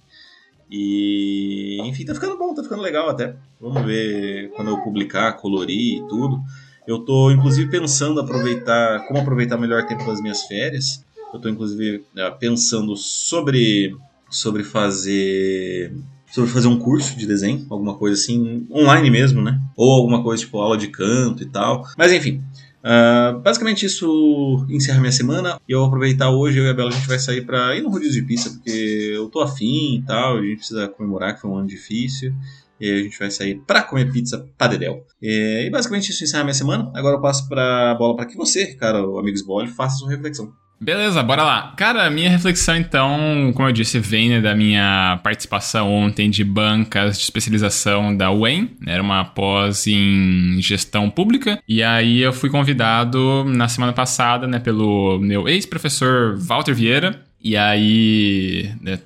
E, 0.70 1.78
enfim, 1.84 2.04
tá 2.04 2.14
ficando 2.14 2.38
bom, 2.38 2.54
tá 2.54 2.62
ficando 2.62 2.82
legal 2.82 3.08
até. 3.08 3.34
Vamos 3.60 3.82
ver 3.84 4.50
quando 4.54 4.70
eu 4.70 4.80
publicar, 4.80 5.32
colorir 5.32 5.98
e 5.98 6.08
tudo. 6.08 6.40
Eu 6.86 7.00
tô, 7.00 7.30
inclusive, 7.30 7.70
pensando 7.70 8.20
aproveitar, 8.20 9.06
como 9.06 9.20
aproveitar 9.20 9.58
melhor 9.58 9.86
tempo 9.86 10.04
das 10.06 10.20
minhas 10.20 10.42
férias. 10.44 11.04
Eu 11.32 11.40
tô, 11.40 11.48
inclusive, 11.48 12.04
é, 12.16 12.30
pensando 12.30 12.96
sobre, 12.96 13.96
sobre 14.30 14.62
fazer 14.62 15.92
sobre 16.30 16.48
fazer 16.48 16.68
um 16.68 16.78
curso 16.78 17.16
de 17.16 17.26
desenho, 17.26 17.66
alguma 17.68 17.96
coisa 17.96 18.14
assim, 18.20 18.64
online 18.70 19.10
mesmo, 19.10 19.42
né? 19.42 19.60
Ou 19.76 19.90
alguma 19.90 20.22
coisa 20.22 20.44
tipo 20.44 20.58
aula 20.58 20.78
de 20.78 20.86
canto 20.86 21.42
e 21.42 21.46
tal. 21.46 21.84
Mas 21.98 22.12
enfim, 22.12 22.40
Uh, 22.82 23.38
basicamente 23.40 23.84
isso 23.84 24.64
encerra 24.70 25.00
minha 25.00 25.12
semana 25.12 25.60
e 25.68 25.72
eu 25.72 25.80
vou 25.80 25.88
aproveitar 25.88 26.30
hoje, 26.30 26.58
eu 26.58 26.64
e 26.64 26.70
a 26.70 26.74
Bela, 26.74 26.88
a 26.88 26.92
gente 26.92 27.06
vai 27.06 27.18
sair 27.18 27.44
pra 27.44 27.76
ir 27.76 27.82
no 27.82 27.90
rodízio 27.90 28.22
de 28.22 28.26
pizza, 28.26 28.50
porque 28.50 29.12
eu 29.14 29.28
tô 29.28 29.40
afim 29.40 29.96
e 29.96 30.02
tal, 30.02 30.38
a 30.38 30.42
gente 30.42 30.56
precisa 30.56 30.88
comemorar 30.88 31.34
que 31.34 31.42
foi 31.42 31.50
um 31.50 31.56
ano 31.56 31.68
difícil. 31.68 32.34
E 32.80 32.90
a 32.90 33.02
gente 33.02 33.18
vai 33.18 33.30
sair 33.30 33.56
para 33.66 33.82
comer 33.82 34.10
pizza 34.10 34.48
padedel. 34.56 35.04
E, 35.20 35.66
e 35.66 35.70
basicamente 35.70 36.08
isso 36.08 36.24
encerra 36.24 36.44
minha 36.44 36.54
semana. 36.54 36.90
Agora 36.94 37.16
eu 37.16 37.20
passo 37.20 37.46
pra 37.46 37.94
bola 37.94 38.16
para 38.16 38.24
que 38.24 38.34
você, 38.34 38.74
cara, 38.74 39.00
Amigos 39.00 39.42
Bole, 39.42 39.68
faça 39.68 39.98
sua 39.98 40.08
reflexão. 40.08 40.50
Beleza, 40.82 41.22
bora 41.22 41.42
lá. 41.42 41.74
Cara, 41.76 42.08
minha 42.08 42.30
reflexão 42.30 42.74
então, 42.74 43.52
como 43.54 43.68
eu 43.68 43.72
disse, 43.72 43.98
vem 43.98 44.30
né, 44.30 44.40
da 44.40 44.54
minha 44.54 45.20
participação 45.22 45.92
ontem 45.92 46.30
de 46.30 46.42
bancas 46.42 47.18
de 47.18 47.24
especialização 47.24 48.16
da 48.16 48.30
UEM. 48.30 48.70
Era 48.86 49.02
uma 49.02 49.22
pós 49.22 49.86
em 49.86 50.56
gestão 50.62 51.10
pública. 51.10 51.62
E 51.68 51.82
aí 51.82 52.20
eu 52.20 52.32
fui 52.32 52.48
convidado 52.48 53.44
na 53.44 53.68
semana 53.68 53.92
passada, 53.92 54.46
né, 54.46 54.58
pelo 54.58 55.18
meu 55.18 55.46
ex-professor 55.46 56.38
Walter 56.38 56.74
Vieira. 56.74 57.20
E 57.44 57.58
aí, 57.58 58.72
né, 58.80 58.98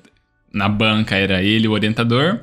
na 0.53 0.69
banca 0.69 1.17
era 1.17 1.43
ele 1.43 1.67
o 1.67 1.73
orientador, 1.73 2.39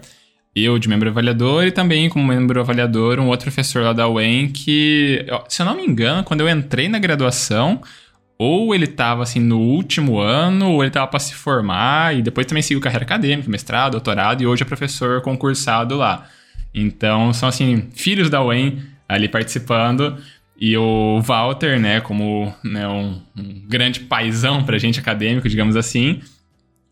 eu 0.55 0.79
de 0.79 0.91
membro 0.91 1.09
avaliador 1.09 1.65
e 1.65 1.71
também 1.71 2.11
como 2.11 2.27
membro 2.27 2.61
avaliador 2.61 3.19
um 3.19 3.29
outro 3.29 3.45
professor 3.45 3.83
lá 3.83 3.95
da 3.95 4.07
UEM 4.07 4.49
que, 4.49 5.25
se 5.49 5.63
eu 5.63 5.67
não 5.67 5.75
me 5.75 5.87
engano, 5.87 6.23
quando 6.23 6.43
eu 6.43 6.49
entrei 6.51 6.91
na 6.91 6.99
graduação 6.99 7.81
ou 8.43 8.75
ele 8.75 8.87
estava 8.87 9.23
assim 9.23 9.39
no 9.39 9.61
último 9.61 10.19
ano, 10.19 10.73
ou 10.73 10.83
ele 10.83 10.89
estava 10.89 11.07
para 11.07 11.21
se 11.21 11.33
formar 11.33 12.17
e 12.17 12.23
depois 12.23 12.45
também 12.45 12.63
seguiu 12.63 12.81
carreira 12.81 13.05
acadêmica, 13.05 13.49
mestrado, 13.49 13.93
doutorado 13.93 14.43
e 14.43 14.47
hoje 14.47 14.65
é 14.65 14.67
professor 14.67 15.21
concursado 15.23 15.97
lá. 15.97 16.27
Então 16.75 17.33
são 17.33 17.49
assim 17.49 17.89
filhos 17.95 18.29
da 18.29 18.43
UEM 18.43 18.83
ali 19.09 19.29
participando 19.29 20.19
e 20.59 20.77
o 20.77 21.21
Walter, 21.21 21.79
né, 21.79 22.01
como 22.01 22.53
né, 22.65 22.87
um, 22.89 23.21
um 23.37 23.63
grande 23.69 24.01
paizão 24.01 24.65
para 24.65 24.77
gente 24.77 24.99
acadêmico, 24.99 25.49
digamos 25.49 25.77
assim, 25.77 26.21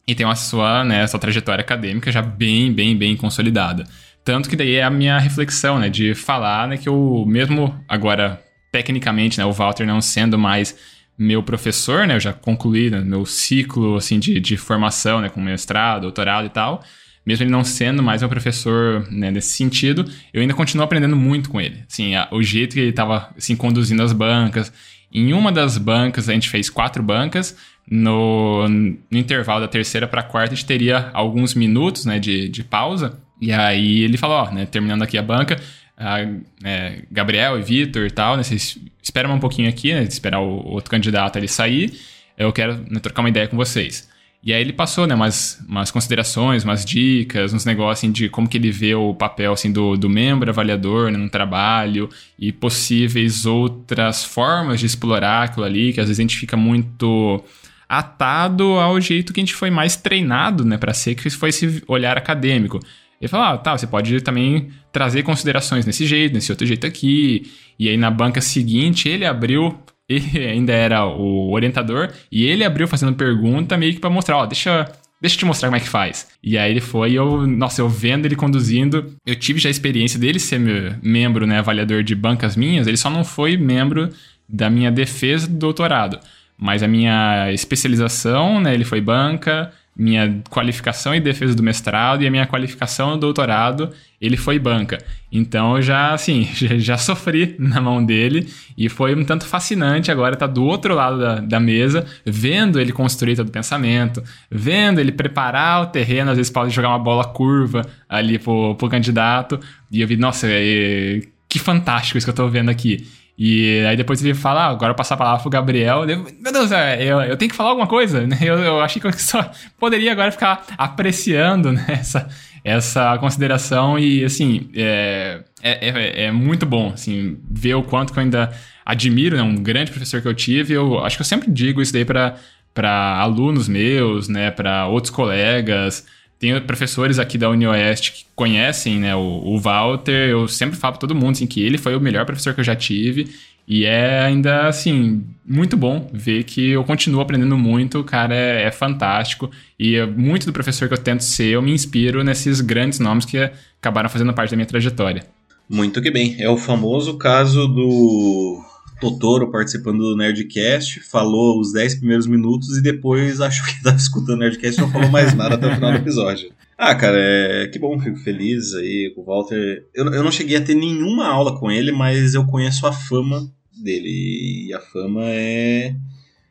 e 0.06 0.14
tem 0.14 0.26
uma 0.26 0.36
sua, 0.36 0.84
né, 0.84 1.06
sua 1.06 1.18
trajetória 1.18 1.62
acadêmica 1.62 2.12
já 2.12 2.22
bem, 2.22 2.72
bem, 2.72 2.96
bem 2.96 3.16
consolidada. 3.16 3.84
Tanto 4.24 4.48
que 4.48 4.56
daí 4.56 4.76
é 4.76 4.82
a 4.82 4.90
minha 4.90 5.18
reflexão, 5.18 5.78
né, 5.78 5.88
de 5.88 6.14
falar, 6.14 6.68
né, 6.68 6.76
que 6.76 6.88
o 6.88 7.24
mesmo 7.26 7.74
agora 7.88 8.40
tecnicamente, 8.70 9.38
né, 9.38 9.44
o 9.44 9.52
Walter 9.52 9.84
não 9.84 10.00
sendo 10.00 10.38
mais 10.38 10.76
meu 11.20 11.42
professor, 11.42 12.06
né? 12.06 12.16
Eu 12.16 12.20
já 12.20 12.32
concluí 12.32 12.88
né, 12.88 13.02
meu 13.02 13.26
ciclo 13.26 13.96
assim 13.96 14.18
de, 14.18 14.40
de 14.40 14.56
formação, 14.56 15.20
né? 15.20 15.28
Com 15.28 15.38
mestrado, 15.38 16.02
doutorado 16.02 16.46
e 16.46 16.48
tal. 16.48 16.82
Mesmo 17.26 17.44
ele 17.44 17.50
não 17.50 17.62
sendo 17.62 18.02
mais 18.02 18.22
meu 18.22 18.28
professor 18.30 19.06
né, 19.10 19.30
nesse 19.30 19.50
sentido, 19.50 20.10
eu 20.32 20.40
ainda 20.40 20.54
continuo 20.54 20.82
aprendendo 20.82 21.14
muito 21.14 21.50
com 21.50 21.60
ele. 21.60 21.84
Assim, 21.86 22.14
a, 22.14 22.26
o 22.32 22.42
jeito 22.42 22.72
que 22.72 22.80
ele 22.80 22.88
estava 22.88 23.28
assim, 23.36 23.54
conduzindo 23.54 24.02
as 24.02 24.14
bancas. 24.14 24.72
Em 25.12 25.34
uma 25.34 25.52
das 25.52 25.76
bancas, 25.76 26.26
a 26.26 26.32
gente 26.32 26.48
fez 26.48 26.70
quatro 26.70 27.02
bancas. 27.02 27.54
No, 27.90 28.66
no 28.68 29.18
intervalo 29.18 29.60
da 29.60 29.68
terceira 29.68 30.08
para 30.08 30.20
a 30.22 30.24
quarta, 30.24 30.54
a 30.54 30.56
gente 30.56 30.64
teria 30.64 31.10
alguns 31.12 31.54
minutos 31.54 32.06
né, 32.06 32.18
de, 32.18 32.48
de 32.48 32.64
pausa. 32.64 33.20
E 33.38 33.52
aí 33.52 34.00
ele 34.00 34.16
falou, 34.16 34.36
ó, 34.38 34.50
né, 34.50 34.64
terminando 34.64 35.02
aqui 35.02 35.18
a 35.18 35.22
banca, 35.22 35.60
a, 36.00 36.20
é, 36.64 37.02
Gabriel 37.10 37.58
e 37.58 37.62
Vitor 37.62 38.06
e 38.06 38.10
tal, 38.10 38.36
né, 38.36 38.42
vocês 38.42 38.78
esperam 39.02 39.34
um 39.34 39.38
pouquinho 39.38 39.68
aqui, 39.68 39.92
né, 39.92 40.02
esperar 40.02 40.40
o 40.40 40.66
outro 40.66 40.90
candidato 40.90 41.36
ali 41.36 41.46
sair, 41.46 41.92
eu 42.38 42.52
quero 42.52 42.78
né, 42.90 42.98
trocar 43.00 43.20
uma 43.20 43.28
ideia 43.28 43.46
com 43.46 43.56
vocês. 43.56 44.08
E 44.42 44.54
aí 44.54 44.60
ele 44.62 44.72
passou, 44.72 45.06
né, 45.06 45.14
umas, 45.14 45.62
umas 45.68 45.90
considerações, 45.90 46.64
umas 46.64 46.82
dicas, 46.82 47.52
uns 47.52 47.66
negócios 47.66 47.98
assim, 48.00 48.10
de 48.10 48.30
como 48.30 48.48
que 48.48 48.56
ele 48.56 48.70
vê 48.70 48.94
o 48.94 49.14
papel 49.14 49.52
assim, 49.52 49.70
do, 49.70 49.98
do 49.98 50.08
membro 50.08 50.48
avaliador 50.48 51.10
né, 51.10 51.18
no 51.18 51.28
trabalho 51.28 52.08
e 52.38 52.50
possíveis 52.50 53.44
outras 53.44 54.24
formas 54.24 54.80
de 54.80 54.86
explorar 54.86 55.44
aquilo 55.44 55.66
ali, 55.66 55.92
que 55.92 56.00
às 56.00 56.06
vezes 56.06 56.18
a 56.18 56.22
gente 56.22 56.38
fica 56.38 56.56
muito 56.56 57.44
atado 57.86 58.64
ao 58.78 58.98
jeito 58.98 59.32
que 59.32 59.40
a 59.40 59.42
gente 59.42 59.54
foi 59.54 59.68
mais 59.68 59.96
treinado, 59.96 60.64
né, 60.64 60.78
para 60.78 60.94
ser, 60.94 61.14
que 61.14 61.28
foi 61.28 61.50
esse 61.50 61.82
olhar 61.86 62.16
acadêmico. 62.16 62.80
Ele 63.20 63.28
falou, 63.28 63.46
ah, 63.46 63.58
tá, 63.58 63.76
você 63.76 63.86
pode 63.86 64.20
também 64.22 64.70
trazer 64.90 65.22
considerações 65.22 65.84
nesse 65.84 66.06
jeito, 66.06 66.32
nesse 66.32 66.50
outro 66.50 66.66
jeito 66.66 66.86
aqui. 66.86 67.52
E 67.78 67.88
aí 67.88 67.96
na 67.96 68.10
banca 68.10 68.40
seguinte 68.40 69.08
ele 69.08 69.26
abriu, 69.26 69.78
ele 70.08 70.46
ainda 70.46 70.72
era 70.72 71.04
o 71.04 71.52
orientador, 71.52 72.08
e 72.32 72.46
ele 72.46 72.64
abriu 72.64 72.88
fazendo 72.88 73.14
pergunta 73.14 73.76
meio 73.76 73.92
que 73.92 74.00
para 74.00 74.08
mostrar, 74.08 74.38
ó, 74.38 74.46
deixa, 74.46 74.90
deixa 75.20 75.36
eu 75.36 75.40
te 75.40 75.44
mostrar 75.44 75.68
como 75.68 75.76
é 75.76 75.80
que 75.80 75.88
faz. 75.88 76.28
E 76.42 76.56
aí 76.56 76.70
ele 76.70 76.80
foi, 76.80 77.12
eu, 77.12 77.46
nossa, 77.46 77.82
eu 77.82 77.88
vendo 77.88 78.24
ele 78.24 78.36
conduzindo, 78.36 79.14
eu 79.26 79.36
tive 79.36 79.60
já 79.60 79.68
a 79.68 79.70
experiência 79.70 80.18
dele 80.18 80.38
ser 80.38 80.58
membro, 81.02 81.46
né, 81.46 81.58
avaliador 81.58 82.02
de 82.02 82.14
bancas 82.14 82.56
minhas, 82.56 82.86
ele 82.86 82.96
só 82.96 83.10
não 83.10 83.22
foi 83.22 83.56
membro 83.56 84.08
da 84.48 84.70
minha 84.70 84.90
defesa 84.90 85.46
do 85.46 85.58
doutorado. 85.58 86.18
Mas 86.56 86.82
a 86.82 86.88
minha 86.88 87.52
especialização, 87.52 88.60
né, 88.60 88.74
ele 88.74 88.84
foi 88.84 89.00
banca, 89.00 89.72
minha 89.96 90.40
qualificação 90.48 91.14
e 91.14 91.20
defesa 91.20 91.54
do 91.54 91.62
mestrado 91.62 92.22
e 92.22 92.26
a 92.26 92.30
minha 92.30 92.46
qualificação 92.46 93.10
no 93.10 93.16
doutorado, 93.18 93.90
ele 94.20 94.36
foi 94.36 94.58
banca. 94.58 94.98
Então 95.30 95.76
eu 95.76 95.82
já, 95.82 96.14
assim, 96.14 96.48
já, 96.54 96.78
já, 96.78 96.96
sofri 96.96 97.54
na 97.58 97.80
mão 97.80 98.04
dele 98.04 98.48
e 98.78 98.88
foi 98.88 99.14
um 99.14 99.24
tanto 99.24 99.44
fascinante 99.46 100.10
agora 100.10 100.34
estar 100.34 100.48
tá 100.48 100.52
do 100.52 100.64
outro 100.64 100.94
lado 100.94 101.18
da, 101.18 101.40
da, 101.40 101.60
mesa, 101.60 102.06
vendo 102.24 102.80
ele 102.80 102.92
construir 102.92 103.36
todo 103.36 103.48
o 103.48 103.52
pensamento, 103.52 104.22
vendo 104.50 105.00
ele 105.00 105.12
preparar 105.12 105.82
o 105.82 105.86
terreno, 105.86 106.30
às 106.30 106.36
vezes 106.36 106.50
pode 106.50 106.74
jogar 106.74 106.88
uma 106.88 106.98
bola 106.98 107.24
curva 107.24 107.82
ali 108.08 108.38
pro, 108.38 108.74
pro 108.76 108.88
candidato, 108.88 109.60
e 109.90 110.00
eu 110.00 110.08
vi, 110.08 110.16
nossa, 110.16 110.46
é, 110.48 111.20
que 111.48 111.58
fantástico 111.58 112.16
isso 112.16 112.26
que 112.26 112.30
eu 112.30 112.34
tô 112.34 112.48
vendo 112.48 112.70
aqui. 112.70 113.06
E 113.42 113.86
aí 113.86 113.96
depois 113.96 114.22
ele 114.22 114.34
fala, 114.34 114.66
ah, 114.66 114.68
agora 114.68 114.92
passar 114.92 115.14
a 115.14 115.16
palavra 115.16 115.40
pro 115.40 115.48
Gabriel. 115.48 116.04
Eu, 116.04 116.26
Meu 116.38 116.52
Deus, 116.52 116.70
é, 116.72 117.02
eu, 117.02 117.22
eu 117.22 117.38
tenho 117.38 117.50
que 117.50 117.56
falar 117.56 117.70
alguma 117.70 117.86
coisa, 117.86 118.26
né? 118.26 118.36
Eu, 118.42 118.58
eu 118.58 118.80
achei 118.82 119.00
que 119.00 119.08
eu 119.08 119.12
só 119.14 119.50
poderia 119.78 120.12
agora 120.12 120.30
ficar 120.30 120.66
apreciando 120.76 121.72
né, 121.72 121.86
essa, 121.88 122.28
essa 122.62 123.16
consideração 123.16 123.98
e, 123.98 124.22
assim, 124.22 124.68
é, 124.74 125.42
é, 125.62 125.88
é, 125.88 126.24
é, 126.24 126.32
muito 126.32 126.66
bom, 126.66 126.90
assim, 126.92 127.38
ver 127.50 127.76
o 127.76 127.82
quanto 127.82 128.12
que 128.12 128.18
eu 128.18 128.24
ainda 128.24 128.52
admiro, 128.84 129.38
né? 129.38 129.42
Um 129.42 129.56
grande 129.56 129.90
professor 129.90 130.20
que 130.20 130.28
eu 130.28 130.34
tive. 130.34 130.74
Eu 130.74 131.02
acho 131.02 131.16
que 131.16 131.22
eu 131.22 131.26
sempre 131.26 131.50
digo 131.50 131.80
isso 131.80 131.94
daí 131.94 132.04
para 132.04 133.16
alunos 133.18 133.68
meus, 133.68 134.28
né? 134.28 134.50
Para 134.50 134.86
outros 134.86 135.10
colegas. 135.10 136.06
Tem 136.40 136.58
professores 136.62 137.18
aqui 137.18 137.36
da 137.36 137.50
UniOeste 137.50 138.12
que 138.12 138.24
conhecem 138.34 138.98
né, 138.98 139.14
o, 139.14 139.20
o 139.20 139.58
Walter. 139.58 140.30
Eu 140.30 140.48
sempre 140.48 140.74
falo 140.74 140.94
para 140.94 141.00
todo 141.00 141.14
mundo 141.14 141.32
assim, 141.32 141.46
que 141.46 141.62
ele 141.62 141.76
foi 141.76 141.94
o 141.94 142.00
melhor 142.00 142.24
professor 142.24 142.54
que 142.54 142.60
eu 142.60 142.64
já 142.64 142.74
tive. 142.74 143.28
E 143.68 143.84
é 143.84 144.20
ainda, 144.20 144.66
assim, 144.66 145.22
muito 145.46 145.76
bom 145.76 146.08
ver 146.14 146.44
que 146.44 146.70
eu 146.70 146.82
continuo 146.82 147.20
aprendendo 147.20 147.58
muito. 147.58 148.00
O 148.00 148.04
cara 148.04 148.34
é, 148.34 148.62
é 148.62 148.70
fantástico. 148.70 149.50
E 149.78 149.96
é 149.96 150.06
muito 150.06 150.46
do 150.46 150.52
professor 150.52 150.88
que 150.88 150.94
eu 150.94 150.98
tento 150.98 151.20
ser, 151.20 151.50
eu 151.52 151.60
me 151.60 151.72
inspiro 151.72 152.24
nesses 152.24 152.62
grandes 152.62 152.98
nomes 152.98 153.26
que 153.26 153.36
acabaram 153.78 154.08
fazendo 154.08 154.32
parte 154.32 154.50
da 154.50 154.56
minha 154.56 154.66
trajetória. 154.66 155.26
Muito 155.68 156.00
que 156.00 156.10
bem. 156.10 156.36
É 156.40 156.48
o 156.48 156.56
famoso 156.56 157.18
caso 157.18 157.68
do 157.68 158.64
Totoro 159.00 159.50
participando 159.50 159.98
do 159.98 160.16
Nerdcast, 160.16 161.00
falou 161.00 161.58
os 161.58 161.72
10 161.72 161.96
primeiros 161.96 162.26
minutos 162.26 162.76
e 162.76 162.82
depois 162.82 163.40
achou 163.40 163.64
que 163.66 163.72
estava 163.72 163.96
escutando 163.96 164.36
o 164.36 164.40
Nerdcast 164.40 164.78
e 164.78 164.82
não 164.82 164.90
falou 164.90 165.08
mais 165.08 165.34
nada 165.34 165.54
até 165.54 165.66
o 165.66 165.74
final 165.74 165.92
do 165.92 165.98
episódio. 165.98 166.52
Ah, 166.76 166.94
cara, 166.94 167.16
é... 167.18 167.68
que 167.68 167.78
bom, 167.78 167.98
fico 167.98 168.18
feliz 168.18 168.74
aí 168.74 169.12
com 169.14 169.22
o 169.22 169.24
Walter. 169.24 169.86
Eu, 169.94 170.06
eu 170.12 170.22
não 170.22 170.30
cheguei 170.30 170.56
a 170.56 170.64
ter 170.64 170.74
nenhuma 170.74 171.26
aula 171.26 171.58
com 171.58 171.70
ele, 171.70 171.92
mas 171.92 172.34
eu 172.34 172.46
conheço 172.46 172.86
a 172.86 172.92
fama 172.92 173.50
dele. 173.82 174.66
E 174.68 174.74
a 174.74 174.80
fama 174.80 175.22
é, 175.24 175.94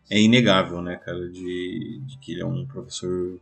é 0.09 0.21
inegável, 0.21 0.81
né, 0.81 0.95
cara, 0.97 1.29
de, 1.29 2.01
de 2.05 2.17
que 2.19 2.33
ele 2.33 2.41
é 2.41 2.45
um 2.45 2.65
professor 2.65 3.39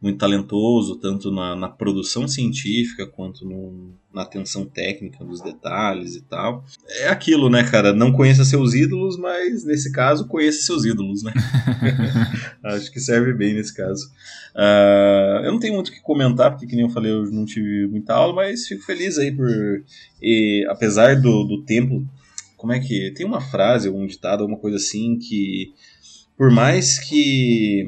muito 0.00 0.18
talentoso, 0.18 0.96
tanto 0.96 1.30
na, 1.30 1.56
na 1.56 1.68
produção 1.68 2.28
científica 2.28 3.06
quanto 3.06 3.46
no, 3.46 3.94
na 4.12 4.22
atenção 4.22 4.66
técnica 4.66 5.24
dos 5.24 5.40
detalhes 5.40 6.14
e 6.14 6.22
tal. 6.22 6.64
É 7.00 7.08
aquilo, 7.08 7.48
né, 7.48 7.64
cara? 7.64 7.94
Não 7.94 8.12
conheça 8.12 8.44
seus 8.44 8.74
ídolos, 8.74 9.16
mas 9.18 9.64
nesse 9.64 9.90
caso 9.90 10.28
conheça 10.28 10.62
seus 10.62 10.84
ídolos, 10.84 11.22
né? 11.22 11.32
Acho 12.62 12.92
que 12.92 13.00
serve 13.00 13.32
bem 13.32 13.54
nesse 13.54 13.74
caso. 13.74 14.06
Uh, 14.54 15.44
eu 15.44 15.52
não 15.52 15.58
tenho 15.58 15.74
muito 15.74 15.88
o 15.88 15.92
que 15.92 16.00
comentar, 16.00 16.50
porque, 16.50 16.66
que 16.66 16.76
nem 16.76 16.84
eu 16.84 16.90
falei, 16.90 17.12
eu 17.12 17.30
não 17.30 17.46
tive 17.46 17.86
muita 17.86 18.14
aula, 18.14 18.34
mas 18.34 18.66
fico 18.66 18.84
feliz 18.84 19.18
aí 19.18 19.32
por. 19.32 19.48
E, 20.20 20.66
apesar 20.68 21.20
do, 21.20 21.44
do 21.44 21.62
tempo. 21.62 22.06
Como 22.56 22.72
é 22.72 22.80
que. 22.80 23.12
Tem 23.12 23.24
uma 23.24 23.40
frase, 23.40 23.88
algum 23.88 24.06
ditado, 24.06 24.42
alguma 24.42 24.58
coisa 24.58 24.76
assim, 24.76 25.18
que. 25.18 25.72
Por 26.36 26.50
mais 26.50 26.98
que 26.98 27.86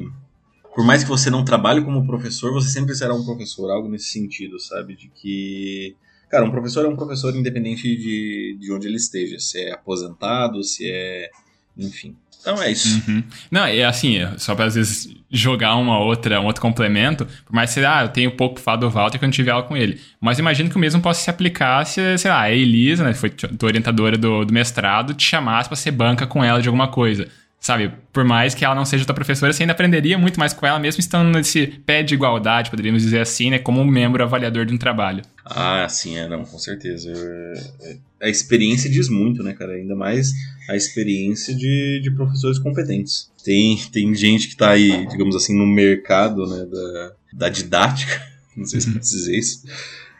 por 0.75 0.85
mais 0.85 1.03
que 1.03 1.09
você 1.09 1.29
não 1.29 1.43
trabalhe 1.43 1.83
como 1.83 2.05
professor, 2.05 2.53
você 2.53 2.69
sempre 2.69 2.95
será 2.95 3.13
um 3.13 3.25
professor, 3.25 3.69
algo 3.71 3.89
nesse 3.89 4.07
sentido, 4.07 4.59
sabe? 4.59 4.95
De 4.95 5.09
que, 5.09 5.95
cara, 6.29 6.45
um 6.45 6.51
professor 6.51 6.85
é 6.85 6.87
um 6.87 6.95
professor 6.95 7.35
independente 7.35 7.83
de, 7.83 8.57
de 8.59 8.71
onde 8.71 8.87
ele 8.87 8.97
esteja, 8.97 9.39
se 9.39 9.59
é 9.59 9.73
aposentado, 9.73 10.63
se 10.63 10.89
é. 10.89 11.29
Enfim. 11.77 12.15
Então 12.41 12.61
é 12.61 12.71
isso. 12.71 13.01
Uhum. 13.07 13.23
Não, 13.51 13.65
é 13.65 13.83
assim, 13.83 14.17
só 14.37 14.55
pra 14.55 14.65
às 14.65 14.75
vezes 14.75 15.13
jogar 15.29 15.75
uma 15.75 15.99
outra, 15.99 16.39
um 16.39 16.45
outro 16.45 16.61
complemento, 16.61 17.25
por 17.45 17.53
mais 17.53 17.73
que, 17.73 17.81
ah, 17.81 18.03
eu 18.03 18.09
tenho 18.09 18.31
pouco 18.31 18.55
pra 18.55 18.63
falar 18.63 18.77
do 18.77 18.89
Walter 18.89 19.19
não 19.21 19.29
tive 19.29 19.49
aula 19.51 19.63
com 19.63 19.75
ele. 19.75 19.99
Mas 20.21 20.39
imagino 20.39 20.69
que 20.69 20.75
o 20.75 20.79
mesmo 20.79 21.01
possa 21.01 21.21
se 21.21 21.29
aplicar 21.29 21.85
se, 21.85 22.17
sei 22.17 22.31
lá, 22.31 22.41
a 22.41 22.51
Elisa, 22.51 23.03
né, 23.03 23.13
foi 23.13 23.29
tua 23.29 23.67
orientadora 23.67 24.17
do, 24.17 24.45
do 24.45 24.53
mestrado, 24.53 25.13
te 25.13 25.23
chamasse 25.23 25.67
pra 25.67 25.75
ser 25.75 25.91
banca 25.91 26.25
com 26.25 26.43
ela 26.43 26.61
de 26.61 26.67
alguma 26.67 26.87
coisa. 26.87 27.27
Sabe, 27.59 27.91
por 28.13 28.23
mais 28.23 28.55
que 28.55 28.63
ela 28.63 28.73
não 28.73 28.85
seja 28.85 29.03
tua 29.03 29.13
professora, 29.13 29.51
você 29.51 29.63
ainda 29.63 29.73
aprenderia 29.73 30.17
muito 30.17 30.39
mais 30.39 30.53
com 30.53 30.65
ela, 30.65 30.79
mesmo 30.79 31.01
estando 31.01 31.29
nesse 31.35 31.67
pé 31.67 32.01
de 32.01 32.13
igualdade, 32.13 32.69
poderíamos 32.69 33.03
dizer 33.03 33.19
assim, 33.19 33.49
né? 33.49 33.59
Como 33.59 33.81
um 33.81 33.85
membro 33.85 34.23
avaliador 34.23 34.65
de 34.65 34.73
um 34.73 34.77
trabalho. 34.77 35.21
Ah, 35.43 35.85
sim, 35.89 36.15
é, 36.17 36.27
não, 36.29 36.45
com 36.45 36.57
certeza. 36.57 37.11
É, 37.11 37.97
a 38.21 38.29
experiência 38.29 38.89
diz 38.89 39.09
muito, 39.09 39.43
né, 39.43 39.53
cara? 39.53 39.73
Ainda 39.73 39.93
mais 39.93 40.31
a 40.69 40.75
experiência 40.75 41.53
de, 41.53 41.99
de 42.01 42.11
professores 42.11 42.57
competentes. 42.59 43.29
Tem, 43.43 43.77
tem 43.91 44.15
gente 44.15 44.47
que 44.47 44.55
tá 44.55 44.69
aí, 44.69 45.05
digamos 45.07 45.35
assim, 45.35 45.57
no 45.57 45.67
mercado 45.67 46.47
né, 46.47 46.65
da, 46.65 47.13
da 47.33 47.49
didática, 47.49 48.25
não 48.55 48.65
sei 48.65 48.79
se 48.79 48.89
pode 48.89 48.99
dizer 48.99 49.37
isso, 49.37 49.63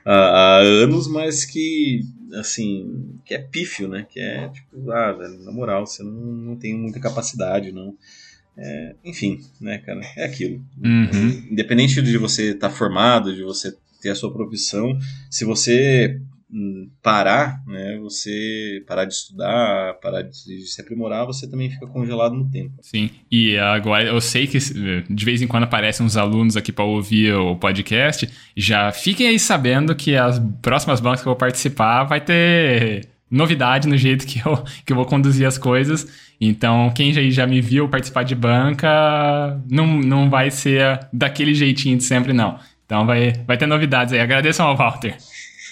há, 0.03 0.13
há 0.13 0.57
anos, 0.59 1.07
mas 1.07 1.45
que 1.45 2.01
assim, 2.35 3.19
que 3.25 3.33
é 3.33 3.39
pífio, 3.39 3.87
né? 3.87 4.05
Que 4.09 4.19
é 4.19 4.49
tipo, 4.49 4.91
ah, 4.91 5.11
velho, 5.11 5.39
na 5.39 5.51
moral, 5.51 5.85
você 5.85 6.03
não, 6.03 6.11
não 6.11 6.55
tem 6.55 6.77
muita 6.77 6.99
capacidade, 6.99 7.71
não. 7.71 7.95
É, 8.57 8.95
enfim, 9.05 9.39
né, 9.59 9.77
cara? 9.79 10.01
É 10.17 10.25
aquilo. 10.25 10.63
Uhum. 10.83 11.47
Independente 11.51 12.01
de 12.01 12.17
você 12.17 12.51
estar 12.51 12.69
tá 12.69 12.75
formado, 12.75 13.33
de 13.33 13.43
você 13.43 13.73
ter 14.01 14.09
a 14.09 14.15
sua 14.15 14.31
profissão, 14.31 14.97
se 15.29 15.45
você 15.45 16.19
parar, 17.01 17.61
né, 17.67 17.99
você 18.01 18.83
parar 18.87 19.05
de 19.05 19.13
estudar, 19.13 19.93
parar 20.01 20.23
de, 20.23 20.61
se 20.67 20.81
aprimorar, 20.81 21.25
você 21.25 21.47
também 21.47 21.69
fica 21.69 21.85
congelado 21.85 22.33
no 22.33 22.49
tempo. 22.49 22.73
Sim, 22.81 23.09
e 23.31 23.57
agora 23.57 24.05
eu 24.05 24.19
sei 24.19 24.47
que 24.47 24.57
de 24.57 25.25
vez 25.25 25.41
em 25.41 25.47
quando 25.47 25.63
aparecem 25.63 26.05
uns 26.05 26.17
alunos 26.17 26.57
aqui 26.57 26.71
para 26.71 26.85
ouvir 26.85 27.33
o 27.35 27.55
podcast, 27.55 28.27
já 28.57 28.91
fiquem 28.91 29.27
aí 29.27 29.39
sabendo 29.39 29.95
que 29.95 30.15
as 30.15 30.39
próximas 30.61 30.99
bancas 30.99 31.21
que 31.21 31.27
eu 31.27 31.31
vou 31.31 31.39
participar 31.39 32.05
vai 32.05 32.19
ter 32.19 33.07
novidade 33.29 33.87
no 33.87 33.95
jeito 33.95 34.25
que 34.25 34.39
eu, 34.39 34.63
que 34.83 34.91
eu 34.91 34.95
vou 34.95 35.05
conduzir 35.05 35.45
as 35.47 35.57
coisas. 35.57 36.07
Então, 36.41 36.89
quem 36.95 37.13
já, 37.13 37.21
já 37.29 37.45
me 37.45 37.61
viu 37.61 37.87
participar 37.87 38.23
de 38.23 38.33
banca, 38.33 39.61
não, 39.69 39.85
não 39.99 40.29
vai 40.29 40.49
ser 40.49 40.99
daquele 41.13 41.53
jeitinho 41.53 41.97
de 41.97 42.03
sempre, 42.03 42.33
não. 42.33 42.57
Então 42.85 43.05
vai, 43.05 43.33
vai 43.45 43.55
ter 43.55 43.67
novidades 43.67 44.13
aí. 44.13 44.19
Agradeço 44.19 44.63
ao 44.63 44.75
Walter. 44.75 45.15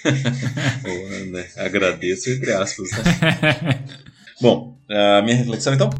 Boa, 0.82 1.24
né? 1.26 1.46
Agradeço 1.56 2.30
entre 2.30 2.52
aspas. 2.52 2.90
Né? 2.90 3.84
Bom, 4.40 4.78
a 4.88 5.22
minha 5.22 5.36
reflexão 5.36 5.74
então? 5.74 5.90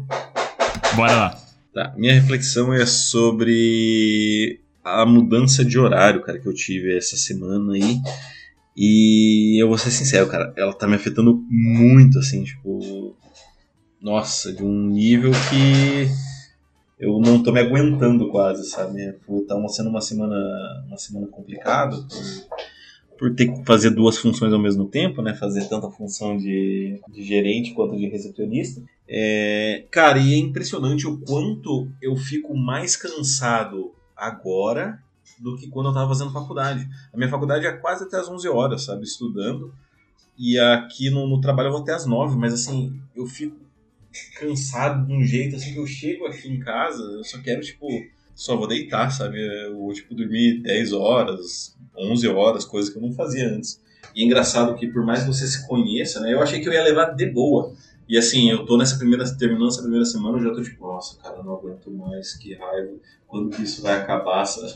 Bora 0.95 1.15
lá. 1.15 1.41
Tá, 1.73 1.93
minha 1.97 2.13
reflexão 2.13 2.73
é 2.73 2.85
sobre 2.85 4.61
a 4.83 5.05
mudança 5.05 5.63
de 5.63 5.77
horário, 5.77 6.21
cara, 6.21 6.39
que 6.39 6.47
eu 6.47 6.53
tive 6.53 6.97
essa 6.97 7.15
semana 7.15 7.73
aí. 7.73 7.99
E 8.75 9.61
eu 9.61 9.67
vou 9.67 9.77
ser 9.77 9.91
sincero, 9.91 10.27
cara, 10.27 10.53
ela 10.57 10.73
tá 10.73 10.87
me 10.87 10.95
afetando 10.95 11.43
muito, 11.49 12.17
assim, 12.17 12.43
tipo. 12.43 13.15
Nossa, 14.01 14.53
de 14.53 14.63
um 14.63 14.87
nível 14.87 15.31
que 15.49 16.09
eu 16.97 17.19
não 17.19 17.43
tô 17.43 17.51
me 17.51 17.59
aguentando 17.59 18.29
quase, 18.29 18.69
sabe? 18.69 19.13
Tá 19.47 19.55
sendo 19.67 19.89
uma 19.89 20.01
semana, 20.01 20.35
uma 20.87 20.97
semana 20.97 21.27
complicada 21.27 21.97
por, 21.97 22.59
por 23.19 23.35
ter 23.35 23.51
que 23.51 23.65
fazer 23.65 23.89
duas 23.89 24.17
funções 24.17 24.53
ao 24.53 24.59
mesmo 24.59 24.87
tempo, 24.87 25.21
né? 25.21 25.35
Fazer 25.35 25.67
tanto 25.67 25.87
a 25.87 25.91
função 25.91 26.37
de, 26.37 27.01
de 27.09 27.21
gerente 27.21 27.73
quanto 27.73 27.97
de 27.97 28.07
recepcionista. 28.07 28.81
É, 29.05 29.85
cara, 29.91 30.17
e 30.17 30.33
é 30.33 30.37
impressionante 30.37 31.05
o 31.05 31.17
quanto 31.17 31.91
eu 32.01 32.15
fico 32.15 32.55
mais 32.55 32.95
cansado 32.95 33.91
agora 34.15 35.03
do 35.37 35.57
que 35.57 35.67
quando 35.67 35.89
eu 35.89 35.93
tava 35.93 36.07
fazendo 36.07 36.31
faculdade. 36.31 36.87
A 37.13 37.17
minha 37.17 37.29
faculdade 37.29 37.65
é 37.65 37.73
quase 37.73 38.05
até 38.05 38.17
as 38.17 38.29
11 38.29 38.47
horas, 38.47 38.85
sabe? 38.85 39.03
Estudando. 39.03 39.73
E 40.37 40.57
aqui 40.57 41.09
no, 41.09 41.27
no 41.27 41.41
trabalho 41.41 41.67
eu 41.67 41.73
vou 41.73 41.81
até 41.81 41.93
as 41.93 42.05
9, 42.05 42.37
mas 42.37 42.53
assim, 42.53 43.01
eu 43.13 43.25
fico 43.25 43.57
cansado 44.39 45.05
de 45.05 45.13
um 45.13 45.23
jeito 45.23 45.57
assim 45.57 45.73
que 45.73 45.79
eu 45.79 45.85
chego 45.85 46.25
aqui 46.25 46.47
em 46.47 46.59
casa, 46.59 47.03
eu 47.03 47.23
só 47.25 47.37
quero, 47.39 47.59
tipo, 47.59 47.85
só 48.39 48.55
vou 48.55 48.67
deitar, 48.67 49.09
sabe? 49.09 49.37
Eu 49.65 49.77
vou, 49.77 49.91
tipo, 49.91 50.15
dormir 50.15 50.61
10 50.61 50.93
horas, 50.93 51.77
11 51.97 52.25
horas, 52.29 52.63
coisas 52.63 52.89
que 52.89 52.97
eu 52.97 53.01
não 53.01 53.11
fazia 53.11 53.49
antes. 53.49 53.81
E 54.15 54.23
é 54.23 54.25
engraçado 54.25 54.75
que, 54.75 54.87
por 54.87 55.05
mais 55.05 55.23
que 55.23 55.27
você 55.27 55.45
se 55.45 55.67
conheça, 55.67 56.21
né? 56.21 56.33
Eu 56.33 56.41
achei 56.41 56.61
que 56.61 56.69
eu 56.69 56.71
ia 56.71 56.81
levar 56.81 57.07
de 57.07 57.25
boa. 57.25 57.73
E 58.07 58.17
assim, 58.17 58.49
eu 58.49 58.65
tô 58.65 58.77
nessa 58.77 58.97
primeira, 58.97 59.25
terminando 59.35 59.67
essa 59.67 59.81
primeira 59.81 60.05
semana, 60.05 60.37
eu 60.37 60.43
já 60.43 60.53
tô 60.53 60.63
tipo, 60.63 60.87
nossa, 60.87 61.21
cara, 61.21 61.43
não 61.43 61.53
aguento 61.53 61.91
mais, 61.91 62.33
que 62.37 62.55
raiva. 62.55 62.93
Quando 63.27 63.49
que 63.49 63.61
isso 63.61 63.81
vai 63.81 63.97
acabar, 63.97 64.45
sabe? 64.45 64.73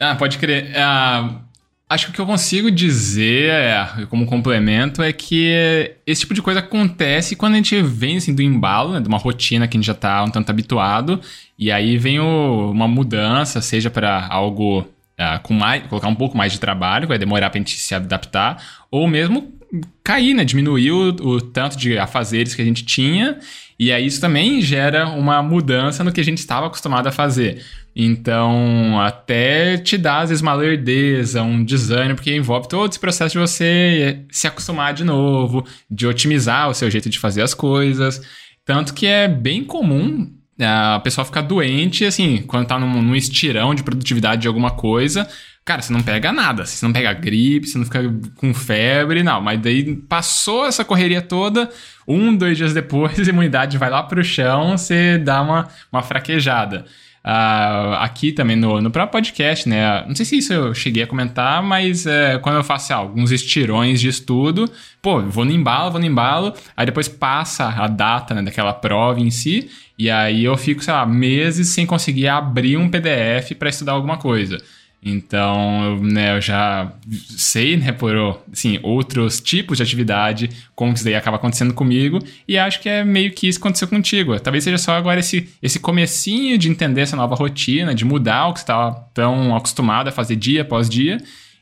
Ah, 0.00 0.16
pode 0.16 0.36
crer. 0.38 0.76
Ah, 0.76 1.45
Acho 1.88 2.06
que 2.06 2.10
o 2.10 2.14
que 2.14 2.20
eu 2.20 2.26
consigo 2.26 2.68
dizer, 2.68 3.48
é, 3.48 4.06
como 4.06 4.26
complemento, 4.26 5.00
é 5.04 5.12
que 5.12 5.94
esse 6.04 6.22
tipo 6.22 6.34
de 6.34 6.42
coisa 6.42 6.58
acontece 6.58 7.36
quando 7.36 7.52
a 7.52 7.56
gente 7.58 7.80
vem 7.80 8.16
assim, 8.16 8.34
do 8.34 8.42
embalo, 8.42 8.94
né, 8.94 9.00
de 9.00 9.06
uma 9.06 9.18
rotina 9.18 9.68
que 9.68 9.76
a 9.76 9.78
gente 9.78 9.86
já 9.86 9.92
está 9.92 10.24
um 10.24 10.30
tanto 10.30 10.50
habituado, 10.50 11.20
e 11.56 11.70
aí 11.70 11.96
vem 11.96 12.18
o, 12.18 12.72
uma 12.72 12.88
mudança, 12.88 13.60
seja 13.60 13.88
para 13.88 14.26
algo 14.26 14.80
uh, 14.80 15.40
com 15.44 15.54
mais, 15.54 15.86
colocar 15.86 16.08
um 16.08 16.14
pouco 16.16 16.36
mais 16.36 16.52
de 16.52 16.58
trabalho, 16.58 17.06
vai 17.06 17.18
demorar 17.18 17.50
para 17.50 17.58
a 17.58 17.62
gente 17.62 17.78
se 17.78 17.94
adaptar, 17.94 18.60
ou 18.90 19.06
mesmo 19.06 19.54
cair, 20.02 20.34
né, 20.34 20.44
diminuir 20.44 20.90
o, 20.90 21.08
o 21.08 21.40
tanto 21.40 21.76
de 21.76 21.96
afazeres 21.98 22.52
que 22.52 22.62
a 22.62 22.64
gente 22.64 22.84
tinha, 22.84 23.38
e 23.78 23.92
aí 23.92 24.06
isso 24.06 24.20
também 24.20 24.60
gera 24.60 25.08
uma 25.08 25.42
mudança 25.42 26.02
no 26.02 26.12
que 26.12 26.20
a 26.20 26.24
gente 26.24 26.38
estava 26.38 26.66
acostumado 26.66 27.06
a 27.06 27.12
fazer. 27.12 27.62
Então, 27.94 29.00
até 29.00 29.78
te 29.78 29.96
dá, 29.96 30.20
às 30.20 30.28
vezes, 30.28 30.42
uma 30.42 30.54
lerdeza, 30.54 31.42
um 31.42 31.64
desânimo, 31.64 32.16
porque 32.16 32.34
envolve 32.34 32.68
todo 32.68 32.90
esse 32.90 33.00
processo 33.00 33.32
de 33.32 33.38
você 33.38 34.24
se 34.30 34.46
acostumar 34.46 34.92
de 34.92 35.04
novo, 35.04 35.64
de 35.90 36.06
otimizar 36.06 36.68
o 36.68 36.74
seu 36.74 36.90
jeito 36.90 37.08
de 37.08 37.18
fazer 37.18 37.42
as 37.42 37.54
coisas. 37.54 38.20
Tanto 38.64 38.92
que 38.92 39.06
é 39.06 39.28
bem 39.28 39.64
comum 39.64 40.30
a 40.60 41.00
pessoa 41.00 41.24
ficar 41.24 41.42
doente, 41.42 42.04
assim, 42.04 42.42
quando 42.46 42.66
tá 42.66 42.78
num, 42.78 43.02
num 43.02 43.14
estirão 43.14 43.74
de 43.74 43.82
produtividade 43.82 44.42
de 44.42 44.48
alguma 44.48 44.70
coisa, 44.70 45.28
cara, 45.66 45.82
você 45.82 45.92
não 45.92 46.00
pega 46.00 46.32
nada. 46.32 46.64
Você 46.64 46.86
não 46.86 46.92
pega 46.92 47.12
gripe, 47.12 47.66
você 47.66 47.76
não 47.76 47.84
fica 47.84 48.00
com 48.36 48.54
febre, 48.54 49.22
não. 49.24 49.42
Mas 49.42 49.60
daí 49.60 49.96
passou 49.96 50.64
essa 50.64 50.84
correria 50.84 51.20
toda, 51.20 51.68
um, 52.06 52.34
dois 52.34 52.56
dias 52.56 52.72
depois, 52.72 53.18
a 53.28 53.30
imunidade 53.30 53.76
vai 53.76 53.90
lá 53.90 54.02
pro 54.04 54.24
chão, 54.24 54.78
você 54.78 55.18
dá 55.18 55.42
uma, 55.42 55.68
uma 55.92 56.02
fraquejada. 56.02 56.86
Uh, 57.24 57.94
aqui 57.98 58.30
também 58.30 58.54
no, 58.54 58.80
no 58.80 58.88
próprio 58.88 59.20
podcast, 59.20 59.68
né? 59.68 60.04
Não 60.06 60.14
sei 60.14 60.24
se 60.24 60.38
isso 60.38 60.52
eu 60.52 60.72
cheguei 60.72 61.02
a 61.02 61.08
comentar, 61.08 61.60
mas 61.60 62.06
é, 62.06 62.38
quando 62.38 62.54
eu 62.54 62.62
faço 62.62 62.92
ah, 62.92 62.96
alguns 62.98 63.32
estirões 63.32 64.00
de 64.00 64.06
estudo, 64.06 64.70
pô, 65.02 65.20
vou 65.22 65.44
no 65.44 65.50
embalo, 65.50 65.90
vou 65.90 65.98
no 65.98 66.06
embalo, 66.06 66.54
aí 66.76 66.86
depois 66.86 67.08
passa 67.08 67.66
a 67.66 67.88
data 67.88 68.32
né, 68.32 68.42
daquela 68.42 68.72
prova 68.72 69.18
em 69.18 69.32
si, 69.32 69.68
e 69.98 70.08
aí 70.08 70.44
eu 70.44 70.56
fico, 70.56 70.84
sei 70.84 70.94
lá, 70.94 71.04
meses 71.04 71.70
sem 71.70 71.84
conseguir 71.84 72.28
abrir 72.28 72.76
um 72.76 72.88
PDF 72.88 73.56
para 73.58 73.70
estudar 73.70 73.90
alguma 73.90 74.18
coisa. 74.18 74.62
Então, 75.02 76.00
né, 76.02 76.36
eu 76.36 76.40
já 76.40 76.92
sei, 77.36 77.76
né, 77.76 77.92
por 77.92 78.40
assim, 78.52 78.80
outros 78.82 79.40
tipos 79.40 79.76
de 79.76 79.82
atividade, 79.82 80.50
como 80.74 80.92
que 80.92 80.98
isso 80.98 81.04
daí 81.04 81.14
acaba 81.14 81.36
acontecendo 81.36 81.72
comigo, 81.72 82.18
e 82.48 82.58
acho 82.58 82.80
que 82.80 82.88
é 82.88 83.04
meio 83.04 83.30
que 83.30 83.46
isso 83.46 83.58
que 83.58 83.62
aconteceu 83.62 83.86
contigo. 83.86 84.38
Talvez 84.40 84.64
seja 84.64 84.78
só 84.78 84.96
agora 84.96 85.20
esse, 85.20 85.48
esse 85.62 85.78
comecinho 85.78 86.58
de 86.58 86.68
entender 86.68 87.02
essa 87.02 87.14
nova 87.16 87.36
rotina, 87.36 87.94
de 87.94 88.04
mudar 88.04 88.48
o 88.48 88.52
que 88.52 88.60
você 88.60 88.64
estava 88.64 89.08
tão 89.14 89.54
acostumado 89.54 90.08
a 90.08 90.12
fazer 90.12 90.34
dia 90.34 90.62
após 90.62 90.88
dia, 90.88 91.18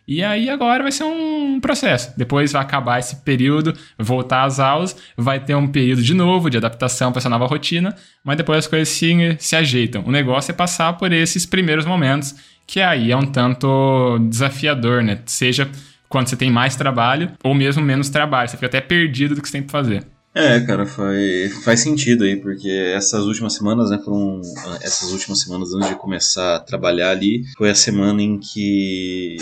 e 0.07 0.23
aí 0.23 0.51
agora 0.51 0.83
vai 0.83 0.92
ser 0.92 1.05
um 1.05 1.59
processo. 1.61 2.12
Depois 2.16 2.53
vai 2.53 2.61
acabar 2.62 2.99
esse 2.99 3.16
período, 3.16 3.75
voltar 3.99 4.44
às 4.44 4.61
aulas, 4.61 4.94
vai 5.16 5.40
ter 5.40 5.55
um 5.55 5.66
período 5.66 6.03
de 6.03 6.12
novo 6.12 6.51
de 6.51 6.59
adaptação 6.59 7.11
para 7.11 7.20
essa 7.20 7.29
nova 7.31 7.47
rotina, 7.47 7.94
mas 8.23 8.37
depois 8.37 8.59
as 8.59 8.66
coisas 8.66 8.88
se, 8.88 9.37
se 9.38 9.57
ajeitam. 9.57 10.05
O 10.07 10.11
negócio 10.11 10.53
é 10.53 10.55
passar 10.55 10.92
por 10.94 11.11
esses 11.11 11.47
primeiros 11.47 11.87
momentos 11.87 12.35
que 12.66 12.81
aí 12.81 13.11
é 13.11 13.16
um 13.16 13.27
tanto 13.27 14.18
desafiador, 14.29 15.03
né? 15.03 15.20
Seja 15.27 15.70
quando 16.09 16.29
você 16.29 16.37
tem 16.37 16.50
mais 16.50 16.77
trabalho 16.77 17.33
ou 17.42 17.55
mesmo 17.55 17.83
menos 17.83 18.09
trabalho. 18.09 18.48
Você 18.48 18.57
fica 18.57 18.66
até 18.66 18.81
perdido 18.81 19.35
do 19.35 19.42
que 19.42 19.48
você 19.48 19.55
tem 19.55 19.62
que 19.62 19.70
fazer. 19.70 20.07
É, 20.35 20.59
cara, 20.61 20.85
faz, 20.85 21.64
faz 21.64 21.81
sentido 21.81 22.24
aí, 22.24 22.35
porque 22.35 22.68
essas 22.68 23.24
últimas 23.24 23.55
semanas, 23.55 23.90
né, 23.90 24.00
foram 24.05 24.40
essas 24.83 25.12
últimas 25.12 25.40
semanas 25.40 25.72
antes 25.72 25.90
de 25.90 25.94
começar 25.94 26.57
a 26.57 26.59
trabalhar 26.59 27.11
ali, 27.11 27.44
foi 27.57 27.70
a 27.70 27.74
semana 27.74 28.20
em 28.20 28.40
que 28.40 29.37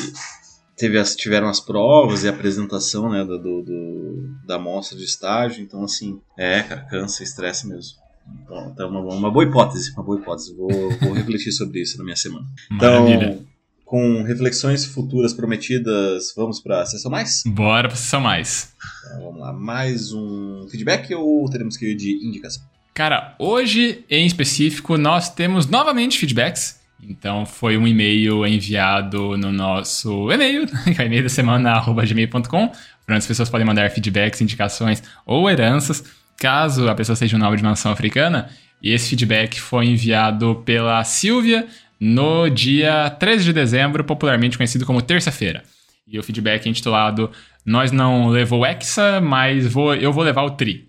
teve 0.77 0.99
as, 0.99 1.17
tiveram 1.17 1.49
as 1.49 1.61
provas 1.61 2.25
e 2.25 2.29
a 2.29 2.31
apresentação, 2.31 3.09
né, 3.09 3.25
do, 3.25 3.39
do 3.39 4.35
da 4.47 4.57
amostra 4.57 4.99
de 4.99 5.05
estágio, 5.05 5.63
então 5.63 5.83
assim, 5.83 6.21
é, 6.37 6.63
cara, 6.63 6.83
cansa, 6.83 7.23
estresse 7.23 7.67
mesmo. 7.67 8.02
Bom, 8.49 8.71
então, 8.73 8.89
uma, 8.89 9.01
uma, 9.01 9.31
boa 9.31 9.45
hipótese, 9.45 9.93
uma 9.93 10.03
boa 10.03 10.19
hipótese. 10.19 10.55
Vou, 10.55 10.71
vou 11.01 11.13
refletir 11.13 11.53
sobre 11.53 11.81
isso 11.81 11.99
na 11.99 12.05
minha 12.05 12.17
semana. 12.17 12.47
Então, 12.71 13.05
Maravilha. 13.05 13.39
com 13.85 14.23
reflexões 14.23 14.85
futuras 14.85 15.33
prometidas, 15.33 16.33
vamos 16.37 16.61
para 16.61 16.83
a 16.83 16.87
sessão 16.87 17.11
mais? 17.11 17.43
Bora 17.47 17.89
para 17.89 17.97
a 17.97 18.01
sessão 18.01 18.21
mais. 18.21 18.73
Então, 19.07 19.25
vamos 19.25 19.41
lá, 19.41 19.53
mais 19.53 20.13
um 20.13 20.67
feedback 20.71 21.15
ou 21.15 21.49
teremos 21.49 21.77
que 21.77 21.87
ir 21.87 21.95
de 21.95 22.27
indicação? 22.27 22.63
Cara, 22.95 23.35
hoje 23.39 24.05
em 24.11 24.27
específico 24.27 24.99
nós 24.99 25.31
temos 25.31 25.67
novamente 25.67 26.19
feedbacks. 26.19 26.81
Então 27.03 27.45
foi 27.45 27.77
um 27.77 27.87
e-mail 27.87 28.47
enviado 28.47 29.37
no 29.37 29.51
nosso 29.51 30.31
e-mail, 30.31 30.67
é 30.97 31.03
e-mail 31.05 31.23
da 31.23 31.29
semana, 31.29 31.81
gmail.com, 31.81 32.65
onde 32.65 33.19
as 33.19 33.27
pessoas 33.27 33.51
podem 33.51 33.67
mandar 33.67 33.91
feedbacks, 33.91 34.41
indicações 34.41 35.03
ou 35.27 35.51
heranças, 35.51 36.05
caso 36.39 36.89
a 36.89 36.95
pessoa 36.95 37.17
seja 37.17 37.37
uma 37.37 37.45
nova 37.45 37.57
dimensão 37.57 37.93
africana. 37.93 38.51
E 38.83 38.93
esse 38.93 39.11
feedback 39.11 39.61
foi 39.61 39.87
enviado 39.87 40.63
pela 40.65 41.03
Silvia 41.05 41.67
no 42.01 42.49
dia 42.49 43.11
13 43.11 43.45
de 43.45 43.53
dezembro, 43.53 44.03
popularmente 44.03 44.57
conhecido 44.57 44.85
como 44.85 45.01
terça-feira. 45.01 45.63
E 46.07 46.19
o 46.19 46.23
feedback 46.23 46.67
é 46.67 46.69
intitulado 46.69 47.31
Nós 47.65 47.93
não 47.93 48.29
levou 48.29 48.67
Hexa, 48.67 49.21
mas 49.21 49.67
vou, 49.67 49.95
eu 49.95 50.13
vou 50.13 50.25
levar 50.25 50.43
o 50.43 50.51
Tri. 50.51 50.89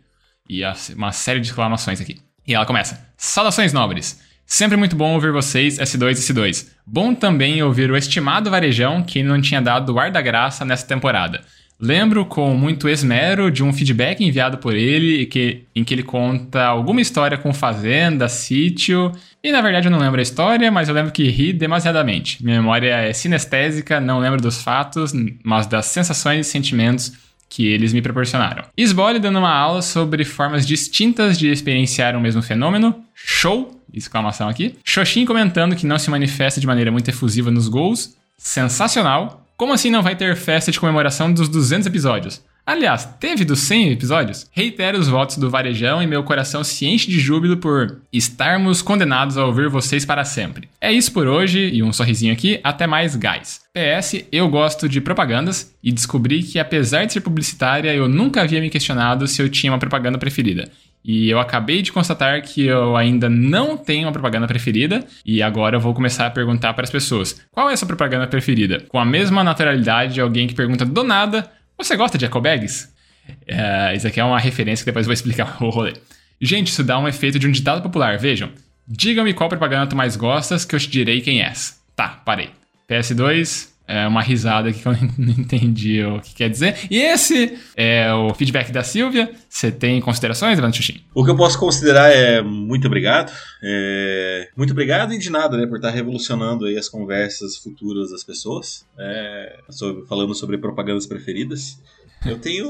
E 0.49 0.61
uma 0.95 1.11
série 1.11 1.39
de 1.39 1.47
exclamações 1.47 2.01
aqui. 2.01 2.19
E 2.47 2.53
ela 2.53 2.65
começa: 2.65 3.07
Saudações 3.15 3.71
nobres! 3.71 4.21
Sempre 4.45 4.75
muito 4.75 4.95
bom 4.95 5.13
ouvir 5.13 5.31
vocês, 5.31 5.77
S2 5.79 6.11
e 6.11 6.33
S2. 6.33 6.67
Bom 6.85 7.15
também 7.15 7.63
ouvir 7.63 7.89
o 7.89 7.97
estimado 7.97 8.51
Varejão, 8.51 9.01
que 9.01 9.23
não 9.23 9.41
tinha 9.41 9.61
dado 9.61 9.93
o 9.93 9.99
ar 9.99 10.11
da 10.11 10.21
graça 10.21 10.65
nessa 10.65 10.85
temporada. 10.85 11.41
Lembro 11.83 12.25
com 12.25 12.55
muito 12.55 12.87
esmero 12.87 13.51
de 13.51 13.61
um 13.61 13.73
feedback 13.73 14.23
enviado 14.23 14.57
por 14.57 14.73
ele 14.73 15.25
que, 15.25 15.63
em 15.75 15.83
que 15.83 15.93
ele 15.93 16.01
conta 16.01 16.63
alguma 16.63 17.01
história 17.01 17.37
com 17.37 17.53
fazenda, 17.53 18.29
sítio. 18.29 19.11
E 19.43 19.51
na 19.51 19.59
verdade 19.59 19.87
eu 19.87 19.91
não 19.91 19.99
lembro 19.99 20.17
a 20.17 20.23
história, 20.23 20.71
mas 20.71 20.87
eu 20.87 20.95
lembro 20.95 21.11
que 21.11 21.27
ri 21.27 21.51
demasiadamente. 21.51 22.41
Minha 22.41 22.61
memória 22.61 22.95
é 22.95 23.11
sinestésica, 23.11 23.99
não 23.99 24.19
lembro 24.19 24.39
dos 24.39 24.63
fatos, 24.63 25.11
mas 25.43 25.67
das 25.67 25.87
sensações 25.87 26.47
e 26.47 26.49
sentimentos 26.49 27.11
que 27.49 27.67
eles 27.67 27.91
me 27.91 28.01
proporcionaram. 28.01 28.63
Isbole 28.77 29.19
dando 29.19 29.39
uma 29.39 29.53
aula 29.53 29.81
sobre 29.81 30.23
formas 30.23 30.65
distintas 30.65 31.37
de 31.37 31.49
experienciar 31.49 32.15
o 32.15 32.21
mesmo 32.21 32.41
fenômeno. 32.41 32.95
Show! 33.13 33.83
Exclamação 33.93 34.47
aqui. 34.47 34.77
Xoxin 34.85 35.25
comentando 35.25 35.75
que 35.75 35.85
não 35.85 35.99
se 35.99 36.09
manifesta 36.09 36.61
de 36.61 36.65
maneira 36.65 36.93
muito 36.93 37.09
efusiva 37.09 37.51
nos 37.51 37.67
gols. 37.67 38.15
Sensacional. 38.37 39.42
Como 39.63 39.71
assim 39.71 39.89
não 39.89 40.03
vai 40.03 40.13
ter 40.13 40.35
festa 40.35 40.73
de 40.73 40.77
comemoração 40.77 41.31
dos 41.31 41.47
200 41.47 41.87
episódios? 41.87 42.43
Aliás, 42.65 43.07
teve 43.17 43.45
dos 43.45 43.59
100 43.59 43.93
episódios? 43.93 44.45
Reitero 44.51 44.99
os 44.99 45.07
votos 45.07 45.37
do 45.37 45.49
Varejão 45.49 46.03
e 46.03 46.05
meu 46.05 46.21
coração 46.21 46.65
se 46.65 46.85
enche 46.85 47.09
de 47.09 47.17
júbilo 47.17 47.55
por 47.55 48.01
estarmos 48.11 48.81
condenados 48.81 49.37
a 49.37 49.45
ouvir 49.45 49.69
vocês 49.69 50.03
para 50.03 50.25
sempre. 50.25 50.67
É 50.81 50.91
isso 50.91 51.13
por 51.13 51.27
hoje 51.27 51.69
e 51.73 51.81
um 51.81 51.93
sorrisinho 51.93 52.33
aqui, 52.33 52.59
até 52.61 52.85
mais, 52.85 53.15
guys. 53.15 53.61
PS, 53.73 54.25
eu 54.33 54.49
gosto 54.49 54.89
de 54.89 54.99
propagandas 54.99 55.73
e 55.81 55.93
descobri 55.93 56.43
que 56.43 56.59
apesar 56.59 57.05
de 57.05 57.13
ser 57.13 57.21
publicitária, 57.21 57.95
eu 57.95 58.09
nunca 58.09 58.41
havia 58.41 58.59
me 58.59 58.69
questionado 58.69 59.29
se 59.29 59.41
eu 59.41 59.47
tinha 59.47 59.71
uma 59.71 59.79
propaganda 59.79 60.17
preferida. 60.17 60.69
E 61.03 61.29
eu 61.29 61.37
acabei 61.37 61.81
de 61.81 61.91
constatar 61.91 62.41
que 62.41 62.65
eu 62.65 62.95
ainda 62.95 63.29
não 63.29 63.75
tenho 63.75 64.05
uma 64.05 64.11
propaganda 64.11 64.47
preferida 64.47 65.05
e 65.25 65.41
agora 65.41 65.75
eu 65.75 65.79
vou 65.79 65.93
começar 65.93 66.25
a 66.25 66.29
perguntar 66.29 66.73
para 66.73 66.83
as 66.83 66.89
pessoas: 66.89 67.41
qual 67.51 67.69
é 67.69 67.73
a 67.73 67.77
sua 67.77 67.87
propaganda 67.87 68.25
preferida? 68.25 68.79
Com 68.87 68.97
a 68.97 69.05
mesma 69.05 69.43
naturalidade 69.43 70.13
de 70.13 70.21
alguém 70.21 70.47
que 70.47 70.53
pergunta 70.53 70.85
do 70.85 71.03
nada: 71.03 71.51
você 71.77 71.97
gosta 71.97 72.17
de 72.17 72.25
ecobags? 72.25 72.93
É, 73.45 73.95
isso 73.95 74.07
aqui 74.07 74.19
é 74.19 74.23
uma 74.23 74.39
referência 74.39 74.83
que 74.83 74.91
depois 74.91 75.05
eu 75.05 75.09
vou 75.09 75.13
explicar 75.13 75.57
o 75.63 75.69
rolê. 75.69 75.93
Gente, 76.39 76.67
isso 76.67 76.83
dá 76.83 76.97
um 76.97 77.07
efeito 77.07 77.37
de 77.37 77.47
um 77.47 77.51
ditado 77.51 77.81
popular. 77.81 78.17
Vejam. 78.17 78.49
Diga-me 78.85 79.33
qual 79.33 79.47
propaganda 79.47 79.87
tu 79.87 79.95
mais 79.95 80.17
gostas 80.17 80.65
que 80.65 80.75
eu 80.75 80.79
te 80.79 80.89
direi 80.89 81.21
quem 81.21 81.41
és. 81.41 81.79
Tá, 81.95 82.21
parei. 82.25 82.49
PS2, 82.89 83.69
é 83.93 84.07
uma 84.07 84.21
risada 84.21 84.69
aqui 84.69 84.81
que 84.81 84.87
eu 84.87 84.93
não 85.17 85.33
entendi 85.33 86.03
o 86.03 86.19
que 86.19 86.33
quer 86.33 86.49
dizer. 86.49 86.75
E 86.89 86.97
esse 86.97 87.59
é 87.75 88.11
o 88.13 88.33
feedback 88.33 88.71
da 88.71 88.83
Silvia. 88.83 89.31
Você 89.47 89.71
tem 89.71 90.01
considerações, 90.01 90.57
Evandro 90.57 90.77
Xuxim? 90.77 91.03
O 91.13 91.23
que 91.23 91.29
eu 91.29 91.35
posso 91.35 91.59
considerar 91.59 92.11
é 92.11 92.41
muito 92.41 92.87
obrigado. 92.87 93.31
É... 93.61 94.49
Muito 94.57 94.71
obrigado 94.71 95.13
e 95.13 95.19
de 95.19 95.29
nada, 95.29 95.55
né, 95.57 95.67
por 95.67 95.75
estar 95.75 95.91
revolucionando 95.91 96.65
aí 96.65 96.75
as 96.75 96.89
conversas 96.89 97.57
futuras 97.57 98.09
das 98.09 98.23
pessoas, 98.23 98.85
é... 98.97 99.59
sobre, 99.69 100.05
falando 100.07 100.33
sobre 100.33 100.57
propagandas 100.57 101.05
preferidas. 101.05 101.79
Eu 102.25 102.39
tenho. 102.39 102.65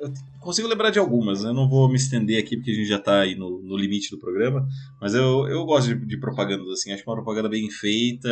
Eu 0.00 0.12
consigo 0.40 0.68
lembrar 0.68 0.90
de 0.90 0.98
algumas, 0.98 1.44
eu 1.44 1.52
não 1.52 1.68
vou 1.68 1.88
me 1.88 1.96
estender 1.96 2.42
aqui 2.42 2.56
porque 2.56 2.70
a 2.70 2.74
gente 2.74 2.88
já 2.88 2.96
está 2.96 3.20
aí 3.20 3.34
no, 3.34 3.62
no, 3.62 3.76
limite 3.76 4.10
do 4.10 4.18
programa, 4.18 4.66
mas 5.00 5.14
eu, 5.14 5.46
eu 5.48 5.64
gosto 5.64 5.94
de, 5.94 6.06
de 6.06 6.16
propagandas 6.18 6.68
assim. 6.68 6.92
Acho 6.92 7.02
que 7.02 7.08
uma 7.08 7.16
propaganda 7.16 7.48
bem 7.48 7.70
feita, 7.70 8.28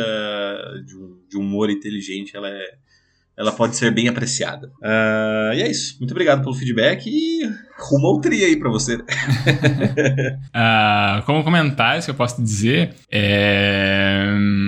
de 0.85 0.97
um, 0.97 1.17
de 1.29 1.37
um 1.37 1.41
humor 1.41 1.69
inteligente, 1.69 2.35
ela 2.35 2.49
é, 2.49 2.77
ela 3.37 3.51
pode 3.51 3.75
ser 3.75 3.91
bem 3.91 4.07
apreciada. 4.07 4.71
Uh, 4.81 5.53
e 5.53 5.61
é 5.61 5.69
isso. 5.69 5.95
Muito 5.99 6.09
obrigado 6.11 6.41
pelo 6.41 6.55
feedback 6.55 7.05
e 7.07 7.47
rumo 7.77 8.07
ao 8.07 8.19
tri 8.19 8.43
aí 8.43 8.55
pra 8.57 8.69
você. 8.69 8.95
uh, 8.95 9.05
como 11.25 11.43
comentários 11.43 12.05
que 12.05 12.11
eu 12.11 12.15
posso 12.15 12.41
dizer, 12.41 12.95
é... 13.11 14.25